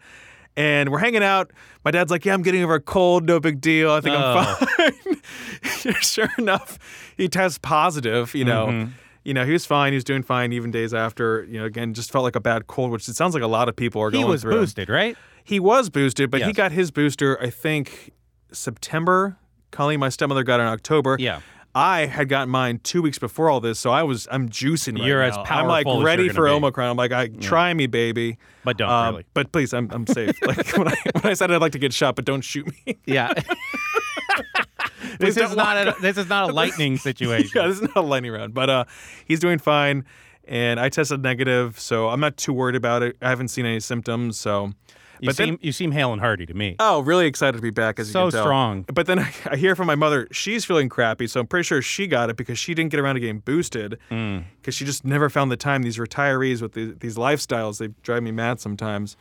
and 0.57 0.91
we're 0.91 0.99
hanging 0.99 1.23
out. 1.23 1.51
My 1.85 1.91
dad's 1.91 2.11
like, 2.11 2.25
"Yeah, 2.25 2.35
I'm 2.35 2.43
getting 2.43 2.63
over 2.63 2.75
a 2.75 2.81
cold, 2.81 3.25
no 3.25 3.41
big 3.41 3.61
deal. 3.61 3.91
I 3.93 4.01
think 4.01 4.17
Oh. 4.19 4.57
I'm 4.79 4.93
fine." 4.93 5.93
sure 6.03 6.29
enough, 6.39 6.79
he 7.17 7.29
tests 7.29 7.59
positive. 7.59 8.35
You 8.35 8.45
know, 8.45 8.67
Mm-hmm. 8.67 8.91
you 9.25 9.35
know, 9.35 9.45
he 9.47 9.53
was 9.53 9.65
fine. 9.67 9.93
He 9.93 9.97
was 9.97 10.05
doing 10.05 10.23
fine 10.23 10.53
even 10.53 10.71
days 10.71 10.93
after. 10.93 11.45
You 11.45 11.61
know, 11.61 11.65
again, 11.67 11.95
just 11.95 12.11
felt 12.11 12.25
like 12.25 12.37
a 12.37 12.41
bad 12.41 12.67
cold, 12.67 12.91
which 12.91 13.09
it 13.09 13.17
sounds 13.17 13.35
like 13.35 13.43
a 13.43 13.47
lot 13.49 13.69
of 13.69 13.77
people 13.77 14.03
are 14.03 14.11
He 14.11 14.19
going 14.19 14.29
was 14.29 14.43
through. 14.43 14.53
boosted, 14.61 14.89
right? 14.89 15.17
He 15.45 15.59
was 15.61 15.89
boosted, 15.91 16.31
but 16.31 16.43
he 16.43 16.53
got 16.53 16.73
his 16.73 16.91
booster. 16.91 17.41
I 17.41 17.51
think 17.51 18.13
September. 18.53 19.37
Colleen, 19.71 20.01
my 20.01 20.11
stepmother, 20.11 20.43
got 20.45 20.61
it 20.61 20.65
in 20.65 20.69
October. 20.69 21.17
Yeah. 21.19 21.41
I 21.75 22.07
had 22.07 22.29
gotten 22.29 22.51
mine 22.51 22.81
two 22.83 23.01
weeks 23.01 23.19
before 23.19 23.49
all 23.49 23.61
this, 23.61 23.79
so 23.79 23.91
I 23.91 24.03
was 24.03 24.29
I'm 24.31 24.49
juicing 24.49 24.99
right 24.99 25.07
You're 25.07 25.23
as 25.23 25.37
now. 25.37 25.45
I'm 25.45 25.67
like 25.69 25.87
powerful 25.87 26.03
as 26.03 26.05
ready 26.05 26.29
for 26.29 26.45
be. 26.45 26.51
Omicron. 26.51 26.91
I'm 26.91 26.97
like, 26.97 27.13
I 27.13 27.29
try 27.29 27.73
me, 27.73 27.87
baby. 27.87 28.37
But 28.63 28.77
don't 28.77 28.91
Um, 28.91 29.15
really. 29.15 29.25
But 29.33 29.53
please, 29.53 29.73
I'm 29.73 29.89
I'm 29.91 30.07
safe. 30.07 30.37
like 30.47 30.77
when 30.77 30.89
I 30.89 30.95
when 31.21 31.31
I 31.31 31.35
said 31.35 31.51
I'd 31.51 31.61
like 31.63 31.73
to 31.73 31.79
get 31.79 31.93
shot, 31.93 32.17
but 32.17 32.25
don't 32.27 32.43
shoot 32.43 32.67
me. 32.87 32.99
Yeah. 33.07 33.33
This 35.19 35.37
is 35.37 35.55
don't 35.55 35.89
a 35.89 36.01
this 36.01 36.17
is 36.17 36.29
not 36.29 36.51
a 36.51 36.53
lightning 36.53 36.97
situation. 36.97 37.51
yeah, 37.55 37.69
this 37.69 37.81
is 37.81 37.83
not 37.83 37.97
a 37.97 38.01
lightning 38.01 38.33
round, 38.33 38.55
but 38.55 38.71
uh, 38.71 38.85
he's 39.27 39.41
doing 39.41 39.59
fine, 39.59 40.05
and 40.47 40.79
I 40.81 40.89
tested 40.89 41.23
negative, 41.23 41.79
so 41.79 42.09
I'm 42.09 42.21
not 42.21 42.37
too 42.37 42.53
worried 42.53 42.77
about 42.77 43.03
it. 43.03 43.17
I 43.23 43.29
haven't 43.29 43.49
seen 43.49 43.67
any 43.67 43.81
symptoms, 43.81 44.39
so. 44.39 44.73
You 45.21 45.27
but 45.27 45.37
seem 45.37 45.47
then, 45.51 45.59
you 45.63 45.71
seem 45.71 45.93
hale 45.93 46.13
and 46.13 46.21
hearty 46.21 46.47
to 46.47 46.55
me. 46.55 46.75
oh, 46.81 46.99
really 46.99 47.27
excited 47.27 47.57
to 47.57 47.63
be 47.63 47.71
back 47.71 48.01
as 48.01 48.09
you 48.09 48.13
So 48.13 48.23
can 48.25 48.31
tell. 48.33 48.43
strong. 48.43 48.85
But 48.93 49.07
then 49.07 49.21
I, 49.21 49.33
I 49.53 49.57
hear 49.57 49.77
from 49.77 49.87
my 49.87 49.95
mother, 49.95 50.27
she's 50.33 50.65
feeling 50.65 50.89
crappy, 50.89 51.29
so 51.29 51.39
I'm 51.39 51.47
pretty 51.47 51.63
sure 51.63 51.81
she 51.81 52.09
got 52.09 52.29
it 52.29 52.37
because 52.37 52.59
she 52.59 52.75
didn't 52.75 52.91
get 52.91 52.99
around 52.99 53.15
to 53.15 53.21
getting 53.21 53.39
boosted 53.39 53.99
Mm. 54.11 54.45
because 54.61 54.75
she 54.75 54.85
just 54.85 55.05
never 55.05 55.31
found 55.31 55.53
the 55.53 55.57
time. 55.57 55.83
These 55.85 55.99
retirees 55.99 56.61
with 56.61 56.73
the, 56.73 56.97
these 56.99 57.15
lifestyles, 57.17 57.79
they 57.79 57.89
drive 58.03 58.25
me 58.25 58.33
mad 58.33 58.59
sometimes. 58.59 59.17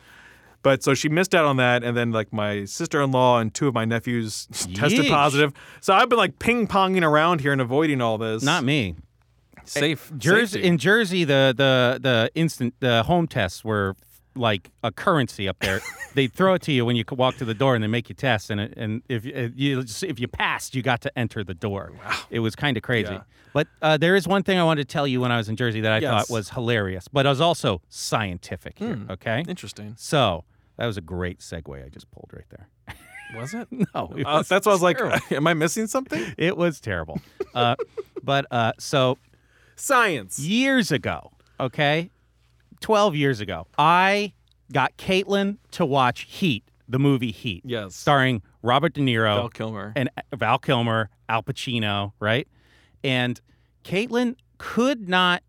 But 0.64 0.82
so 0.82 0.92
she 0.94 1.08
missed 1.08 1.36
out 1.36 1.44
on 1.44 1.56
that, 1.58 1.84
and 1.84 1.96
then 1.96 2.10
like 2.10 2.32
my 2.32 2.64
sister-in-law 2.64 3.38
and 3.38 3.54
two 3.54 3.68
of 3.68 3.74
my 3.74 3.84
nephews 3.84 4.46
tested 4.74 5.06
positive. 5.08 5.52
So 5.80 5.94
I've 5.94 6.08
been 6.08 6.18
like 6.18 6.40
ping-ponging 6.40 7.04
around 7.04 7.42
here 7.42 7.52
and 7.52 7.60
avoiding 7.60 8.00
all 8.00 8.18
this. 8.18 8.42
Not 8.42 8.64
me. 8.64 8.96
Safe. 9.64 10.12
Jersey 10.18 10.46
safety. 10.54 10.68
in 10.68 10.78
Jersey, 10.78 11.24
the 11.24 11.54
the 11.56 11.98
the 12.00 12.30
instant 12.34 12.74
the 12.80 13.02
home 13.04 13.26
tests 13.26 13.64
were 13.64 13.94
like 14.34 14.70
a 14.82 14.90
currency 14.90 15.46
up 15.48 15.58
there. 15.60 15.80
they 16.14 16.26
throw 16.26 16.54
it 16.54 16.62
to 16.62 16.72
you 16.72 16.84
when 16.86 16.96
you 16.96 17.04
could 17.04 17.18
walk 17.18 17.36
to 17.36 17.44
the 17.44 17.54
door, 17.54 17.74
and 17.74 17.82
they 17.84 17.88
make 17.88 18.08
you 18.08 18.14
test. 18.14 18.48
And 18.50 18.60
it, 18.60 18.74
and 18.76 19.02
if 19.08 19.24
you- 19.24 19.32
if 19.34 19.52
you 19.56 19.80
if 20.08 20.18
you 20.20 20.28
passed, 20.28 20.74
you 20.74 20.82
got 20.82 21.00
to 21.02 21.18
enter 21.18 21.44
the 21.44 21.54
door. 21.54 21.92
Wow. 21.98 22.18
It 22.30 22.38
was 22.40 22.56
kind 22.56 22.76
of 22.76 22.82
crazy. 22.82 23.12
Yeah. 23.12 23.22
But 23.52 23.68
uh, 23.82 23.98
there 23.98 24.16
is 24.16 24.26
one 24.26 24.42
thing 24.42 24.58
I 24.58 24.64
wanted 24.64 24.88
to 24.88 24.92
tell 24.92 25.06
you 25.06 25.20
when 25.20 25.30
I 25.30 25.36
was 25.36 25.50
in 25.50 25.56
Jersey 25.56 25.82
that 25.82 25.92
I 25.92 25.98
Yes. 25.98 26.10
thought 26.28 26.34
was 26.34 26.48
hilarious, 26.50 27.06
but 27.08 27.26
it 27.26 27.28
was 27.28 27.40
also 27.42 27.82
scientific. 27.90 28.78
Here, 28.78 28.94
Hmm. 28.94 29.10
okay, 29.10 29.44
Interesting. 29.46 29.94
so 29.98 30.44
that 30.78 30.86
was 30.86 30.96
a 30.96 31.02
great 31.02 31.40
segue 31.40 31.84
I 31.84 31.88
just 31.90 32.10
pulled 32.10 32.30
right 32.32 32.46
there. 32.48 32.68
Was 33.36 33.52
it? 33.52 33.68
No, 33.94 34.12
it 34.16 34.24
Uh, 34.26 34.38
was 34.38 34.48
that's 34.48 34.64
why 34.66 34.72
I 34.72 34.74
was 34.74 34.82
like, 34.82 34.98
am 35.32 35.46
I 35.46 35.52
missing 35.54 35.86
something? 35.86 36.34
it 36.38 36.56
was 36.56 36.80
terrible. 36.80 37.20
Uh, 37.54 37.76
but 38.22 38.46
uh, 38.50 38.72
so 38.78 39.18
Science. 39.82 40.38
years 40.38 40.92
ago, 40.92 41.32
okay, 41.58 42.10
12 42.80 43.16
years 43.16 43.40
ago, 43.40 43.66
I 43.76 44.32
got 44.72 44.96
Caitlin 44.96 45.58
to 45.72 45.84
watch 45.84 46.22
Heat, 46.22 46.64
the 46.88 46.98
movie 46.98 47.32
Heat. 47.32 47.62
Yes. 47.64 47.94
Starring 47.96 48.42
Robert 48.62 48.94
De 48.94 49.00
Niro 49.00 49.36
Val 49.36 49.48
Kilmer. 49.48 49.92
and 49.96 50.08
uh, 50.16 50.36
Val 50.36 50.58
Kilmer, 50.58 51.10
Al 51.28 51.42
Pacino, 51.42 52.12
right? 52.20 52.46
And 53.02 53.40
Caitlin 53.84 54.36
could 54.58 55.08
not 55.08 55.42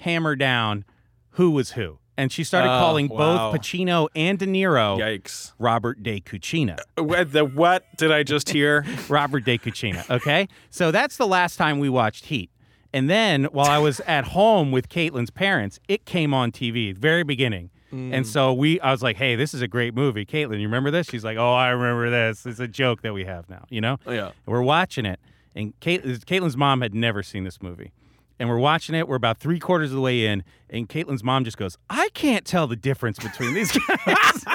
hammer 0.00 0.34
down 0.36 0.84
who 1.30 1.50
was 1.52 1.72
who. 1.72 1.98
And 2.18 2.32
she 2.32 2.44
started 2.44 2.68
Oh, 2.74 2.78
calling 2.80 3.08
wow. 3.08 3.52
both 3.52 3.60
Pacino 3.60 4.08
and 4.16 4.38
De 4.38 4.46
Niro 4.46 4.98
Yikes. 4.98 5.52
Robert 5.58 6.02
De 6.02 6.18
Cucina. 6.20 6.78
Uh, 6.98 7.04
what, 7.04 7.30
the 7.32 7.44
what 7.44 7.84
did 7.98 8.10
I 8.10 8.22
just 8.22 8.48
hear? 8.48 8.84
Robert 9.08 9.44
De 9.44 9.58
Cucina. 9.58 10.08
Okay, 10.10 10.48
so 10.70 10.90
that's 10.90 11.18
the 11.18 11.26
last 11.26 11.56
time 11.56 11.78
we 11.78 11.88
watched 11.90 12.24
Heat. 12.26 12.50
And 12.92 13.10
then 13.10 13.44
while 13.44 13.66
I 13.66 13.78
was 13.78 14.00
at 14.00 14.26
home 14.26 14.72
with 14.72 14.88
Caitlin's 14.88 15.30
parents, 15.30 15.80
it 15.88 16.04
came 16.04 16.32
on 16.32 16.52
TV, 16.52 16.96
very 16.96 17.22
beginning. 17.22 17.70
And 17.92 18.24
mm. 18.24 18.26
so 18.26 18.52
we, 18.52 18.80
I 18.80 18.90
was 18.90 19.02
like, 19.02 19.16
"Hey, 19.16 19.36
this 19.36 19.54
is 19.54 19.62
a 19.62 19.68
great 19.68 19.94
movie, 19.94 20.26
Caitlin. 20.26 20.60
You 20.60 20.66
remember 20.66 20.90
this?" 20.90 21.06
She's 21.06 21.24
like, 21.24 21.38
"Oh, 21.38 21.54
I 21.54 21.68
remember 21.68 22.10
this. 22.10 22.44
It's 22.44 22.60
a 22.60 22.68
joke 22.68 23.02
that 23.02 23.14
we 23.14 23.24
have 23.24 23.48
now." 23.48 23.64
You 23.70 23.80
know? 23.80 23.98
Oh, 24.06 24.12
yeah. 24.12 24.26
And 24.26 24.34
we're 24.46 24.62
watching 24.62 25.06
it, 25.06 25.20
and 25.54 25.78
Cait- 25.80 26.02
Caitlin's 26.02 26.56
mom 26.56 26.80
had 26.80 26.94
never 26.94 27.22
seen 27.22 27.44
this 27.44 27.62
movie. 27.62 27.92
And 28.38 28.48
we're 28.50 28.58
watching 28.58 28.94
it. 28.94 29.08
We're 29.08 29.16
about 29.16 29.38
three 29.38 29.58
quarters 29.58 29.90
of 29.90 29.96
the 29.96 30.00
way 30.02 30.26
in, 30.26 30.44
and 30.68 30.86
Caitlin's 30.88 31.24
mom 31.24 31.44
just 31.44 31.56
goes, 31.56 31.78
"I 31.88 32.10
can't 32.12 32.44
tell 32.44 32.66
the 32.66 32.76
difference 32.76 33.18
between 33.18 33.54
these 33.54 33.72
guys." 33.88 34.44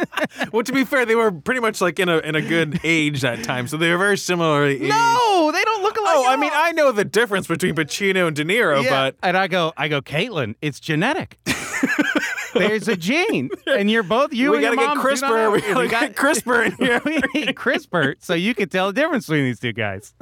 Well, 0.53 0.63
to 0.63 0.71
be 0.71 0.85
fair, 0.85 1.05
they 1.05 1.15
were 1.15 1.31
pretty 1.31 1.59
much 1.61 1.81
like 1.81 1.99
in 1.99 2.07
a 2.07 2.19
in 2.19 2.35
a 2.35 2.41
good 2.41 2.79
age 2.83 3.21
that 3.21 3.43
time, 3.43 3.67
so 3.67 3.75
they 3.77 3.89
were 3.91 3.97
very 3.97 4.17
similar. 4.17 4.65
age. 4.65 4.81
no, 4.81 5.51
they 5.53 5.63
don't 5.63 5.81
look 5.83 5.97
alike. 5.97 6.13
Oh, 6.15 6.25
I 6.29 6.35
mean. 6.37 6.51
I 6.53 6.71
know 6.73 6.91
the 6.91 7.03
difference 7.05 7.47
between 7.47 7.75
Pacino 7.75 8.27
and 8.27 8.35
De 8.35 8.45
Niro, 8.45 8.83
Yeah. 8.83 8.89
but 8.89 9.15
and 9.23 9.35
I 9.35 9.47
go, 9.47 9.73
I 9.77 9.87
go, 9.87 10.01
Caitlin, 10.01 10.55
it's 10.61 10.79
genetic. 10.79 11.37
There's 12.53 12.87
a 12.87 12.95
gene, 12.97 13.49
and 13.67 13.89
you're 13.89 14.03
both 14.03 14.33
you. 14.33 14.51
we 14.51 14.57
and 14.57 14.63
your 14.65 14.75
gotta 14.75 14.87
get 14.87 14.97
mom 14.97 15.15
do 15.15 15.21
not 15.21 15.31
know. 15.31 15.51
CRISPR. 15.51 15.75
We 15.81 15.87
gotta 15.87 16.07
get 16.07 16.15
CRISPR 16.15 16.65
in 16.65 16.71
here. 16.85 17.01
we 17.05 17.15
need 17.39 17.55
CRISPR, 17.55 18.15
so 18.19 18.33
you 18.33 18.53
can 18.55 18.69
tell 18.69 18.87
the 18.87 18.93
difference 18.93 19.25
between 19.27 19.45
these 19.45 19.59
two 19.59 19.73
guys. 19.73 20.13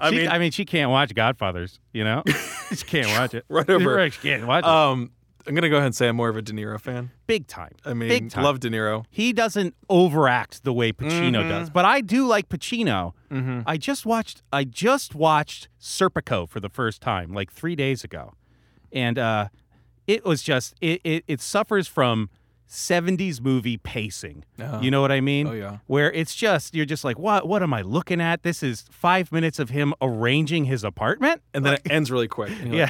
I 0.00 0.10
She- 0.10 0.16
mean, 0.16 0.28
I 0.28 0.38
mean, 0.38 0.50
she 0.50 0.64
can't 0.64 0.90
watch 0.90 1.14
Godfathers. 1.14 1.80
You 1.92 2.04
know, 2.04 2.22
she 2.74 2.84
can't 2.84 3.08
watch 3.08 3.34
it. 3.34 3.44
Right 3.48 3.68
over. 3.68 4.10
She 4.10 4.20
can't 4.20 4.46
watch 4.46 4.64
it. 4.64 4.68
um, 4.70 5.10
I'm 5.48 5.54
gonna 5.54 5.68
go 5.68 5.76
ahead 5.76 5.86
and 5.86 5.94
say 5.94 6.08
I'm 6.08 6.16
more 6.16 6.28
of 6.28 6.36
a 6.36 6.42
De 6.42 6.52
Niro 6.52 6.80
fan. 6.80 7.10
Big 7.28 7.46
time. 7.46 7.70
I 7.84 7.94
mean, 7.94 8.08
Big 8.08 8.30
time. 8.30 8.42
love 8.42 8.58
De 8.58 8.68
Niro. 8.68 9.04
He 9.10 9.32
doesn't 9.32 9.74
overact 9.88 10.64
the 10.64 10.72
way 10.72 10.92
Pacino 10.92 11.42
Mhm. 11.44 11.48
does, 11.48 11.70
but 11.70 11.84
I 11.84 12.00
do 12.00 12.26
like 12.26 12.48
Pacino. 12.48 13.12
Mm-hmm. 13.30 13.60
I 13.64 13.76
just 13.76 14.04
watched 14.04 14.42
I 14.52 14.64
just 14.64 15.14
watched 15.14 15.68
Serpico 15.80 16.48
for 16.48 16.58
the 16.58 16.68
first 16.68 17.00
time 17.00 17.32
like 17.32 17.52
three 17.52 17.76
days 17.76 18.02
ago, 18.02 18.32
and 18.92 19.18
uh, 19.20 19.48
it 20.06 20.24
was 20.24 20.42
just 20.42 20.74
it, 20.80 21.00
it 21.04 21.24
it 21.26 21.40
suffers 21.40 21.86
from 21.88 22.28
70s 22.68 23.40
movie 23.40 23.76
pacing. 23.76 24.44
Uh-huh. 24.60 24.80
You 24.82 24.90
know 24.90 25.00
what 25.00 25.12
I 25.12 25.20
mean? 25.20 25.46
Oh, 25.46 25.52
yeah. 25.52 25.78
Where 25.86 26.12
it's 26.12 26.34
just 26.34 26.74
you're 26.74 26.84
just 26.86 27.04
like 27.04 27.18
what 27.18 27.46
what 27.46 27.62
am 27.62 27.72
I 27.72 27.82
looking 27.82 28.20
at? 28.20 28.42
This 28.42 28.62
is 28.62 28.84
five 28.90 29.30
minutes 29.30 29.58
of 29.58 29.70
him 29.70 29.94
arranging 30.00 30.64
his 30.64 30.82
apartment. 30.84 31.42
And 31.54 31.64
then 31.64 31.74
it 31.74 31.82
ends 31.90 32.10
really 32.10 32.28
quick. 32.28 32.52
Yeah. 32.66 32.88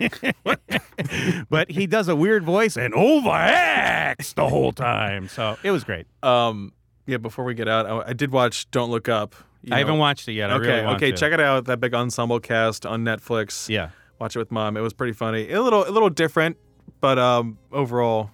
but 1.50 1.70
he 1.70 1.86
does 1.86 2.08
a 2.08 2.16
weird 2.16 2.42
voice 2.42 2.76
and 2.76 2.94
overacts 2.94 4.34
the 4.34 4.48
whole 4.48 4.72
time. 4.72 5.28
So 5.28 5.58
it 5.62 5.70
was 5.70 5.84
great. 5.84 6.06
um, 6.22 6.72
yeah. 7.06 7.16
Before 7.18 7.44
we 7.44 7.54
get 7.54 7.68
out, 7.68 7.86
I, 7.86 8.08
I 8.08 8.12
did 8.12 8.30
watch 8.30 8.70
Don't 8.70 8.90
Look 8.90 9.08
Up. 9.08 9.34
You 9.62 9.74
I 9.74 9.78
haven't 9.78 9.98
watched 9.98 10.26
it 10.28 10.32
yet. 10.32 10.50
I 10.50 10.54
Okay, 10.54 10.66
really 10.68 10.84
want 10.84 10.96
okay, 10.96 11.10
to. 11.10 11.16
check 11.16 11.32
it 11.32 11.40
out. 11.40 11.66
That 11.66 11.80
big 11.80 11.92
ensemble 11.92 12.40
cast 12.40 12.86
on 12.86 13.04
Netflix. 13.04 13.68
Yeah. 13.68 13.90
Watch 14.20 14.36
it 14.36 14.38
with 14.38 14.50
mom. 14.50 14.76
It 14.76 14.80
was 14.80 14.92
pretty 14.92 15.14
funny. 15.14 15.50
A 15.50 15.62
little, 15.62 15.88
a 15.88 15.90
little 15.90 16.10
different, 16.10 16.56
but 17.00 17.18
um, 17.18 17.58
overall, 17.72 18.30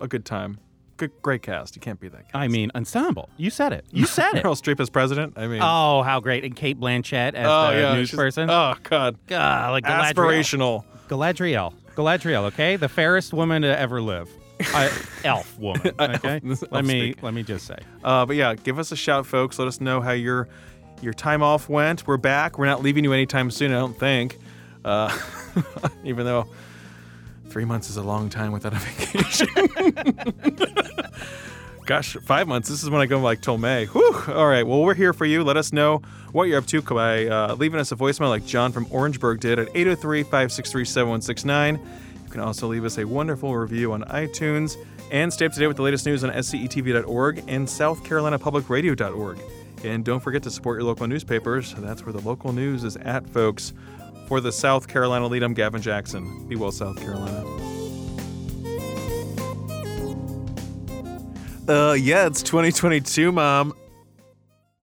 a 0.00 0.08
good 0.08 0.24
time. 0.24 0.58
Good, 0.96 1.10
great 1.22 1.42
cast. 1.42 1.74
You 1.76 1.80
can't 1.80 1.98
be 2.00 2.08
that. 2.08 2.24
Cast. 2.24 2.34
I 2.36 2.48
mean, 2.48 2.70
ensemble. 2.74 3.28
You 3.36 3.50
said 3.50 3.72
it. 3.72 3.84
You 3.90 4.06
said 4.06 4.34
it. 4.34 4.44
Meryl 4.44 4.60
Streep 4.60 4.80
as 4.80 4.90
president. 4.90 5.34
I 5.36 5.46
mean, 5.46 5.60
Oh, 5.62 6.02
how 6.02 6.20
great! 6.20 6.44
And 6.44 6.54
Cate 6.54 6.78
Blanchett 6.78 7.34
as 7.34 7.46
oh, 7.48 7.72
the 7.74 7.80
yeah, 7.80 7.94
news 7.94 8.10
person. 8.12 8.48
Oh 8.50 8.74
God, 8.84 9.18
God, 9.26 9.70
like 9.72 9.84
Galadriel. 9.84 10.12
aspirational. 10.14 10.84
Galadriel. 11.08 11.74
Galadriel. 11.96 12.42
Okay, 12.44 12.76
the 12.76 12.88
fairest 12.88 13.32
woman 13.32 13.62
to 13.62 13.78
ever 13.78 14.00
live. 14.00 14.28
Uh, 14.72 14.88
elf 15.24 15.58
woman. 15.58 15.92
Okay. 15.98 16.40
Elf 16.44 16.62
let 16.70 16.84
me 16.84 17.12
speak. 17.12 17.22
let 17.22 17.34
me 17.34 17.42
just 17.42 17.66
say. 17.66 17.78
Uh, 18.04 18.24
but 18.24 18.36
yeah, 18.36 18.54
give 18.54 18.78
us 18.78 18.92
a 18.92 18.96
shout, 18.96 19.26
folks. 19.26 19.58
Let 19.58 19.66
us 19.68 19.80
know 19.80 20.00
how 20.00 20.12
your 20.12 20.48
your 21.02 21.12
time 21.12 21.42
off 21.42 21.68
went. 21.68 22.06
We're 22.06 22.16
back. 22.18 22.56
We're 22.56 22.66
not 22.66 22.82
leaving 22.82 23.02
you 23.04 23.12
anytime 23.12 23.50
soon. 23.50 23.72
I 23.72 23.78
don't 23.78 23.98
think. 23.98 24.38
Uh, 24.84 25.16
even 26.04 26.26
though 26.26 26.46
three 27.48 27.64
months 27.64 27.88
is 27.88 27.96
a 27.96 28.02
long 28.02 28.28
time 28.28 28.52
without 28.52 28.72
a 28.72 28.76
vacation. 28.80 29.48
Gosh, 31.86 32.16
five 32.24 32.48
months. 32.48 32.70
This 32.70 32.82
is 32.82 32.88
when 32.88 33.02
I 33.02 33.06
go 33.06 33.20
like 33.20 33.42
till 33.42 33.58
May. 33.58 33.84
Whew. 33.86 34.14
All 34.28 34.46
right. 34.46 34.66
Well, 34.66 34.82
we're 34.82 34.94
here 34.94 35.12
for 35.12 35.26
you. 35.26 35.44
Let 35.44 35.58
us 35.58 35.70
know 35.70 35.98
what 36.32 36.44
you're 36.44 36.58
up 36.58 36.66
to 36.66 36.80
by 36.80 37.26
uh, 37.26 37.56
leaving 37.56 37.78
us 37.78 37.92
a 37.92 37.96
voicemail 37.96 38.30
like 38.30 38.46
John 38.46 38.72
from 38.72 38.86
Orangeburg 38.90 39.40
did 39.40 39.58
at 39.58 39.68
803 39.74 40.22
563 40.22 40.84
7169. 40.86 41.78
You 42.24 42.30
can 42.30 42.40
also 42.40 42.68
leave 42.68 42.86
us 42.86 42.96
a 42.96 43.06
wonderful 43.06 43.54
review 43.54 43.92
on 43.92 44.02
iTunes 44.04 44.78
and 45.10 45.30
stay 45.30 45.44
up 45.44 45.52
to 45.52 45.60
date 45.60 45.66
with 45.66 45.76
the 45.76 45.82
latest 45.82 46.06
news 46.06 46.24
on 46.24 46.30
scetv.org 46.30 47.44
and 47.48 47.68
southcarolinapublicradio.org. 47.68 49.38
And 49.84 50.04
don't 50.06 50.20
forget 50.20 50.42
to 50.44 50.50
support 50.50 50.78
your 50.78 50.84
local 50.84 51.06
newspapers. 51.06 51.74
That's 51.76 52.06
where 52.06 52.14
the 52.14 52.26
local 52.26 52.54
news 52.54 52.82
is 52.84 52.96
at, 52.96 53.28
folks. 53.28 53.74
For 54.26 54.40
the 54.40 54.52
South 54.52 54.88
Carolina 54.88 55.28
Lede, 55.28 55.44
I'm 55.44 55.54
Gavin 55.54 55.82
Jackson. 55.82 56.46
Be 56.48 56.56
well, 56.56 56.72
South 56.72 56.96
Carolina. 56.98 57.44
Uh, 61.68 61.92
yeah, 61.94 62.26
it's 62.26 62.42
2022, 62.42 63.32
Mom. 63.32 63.74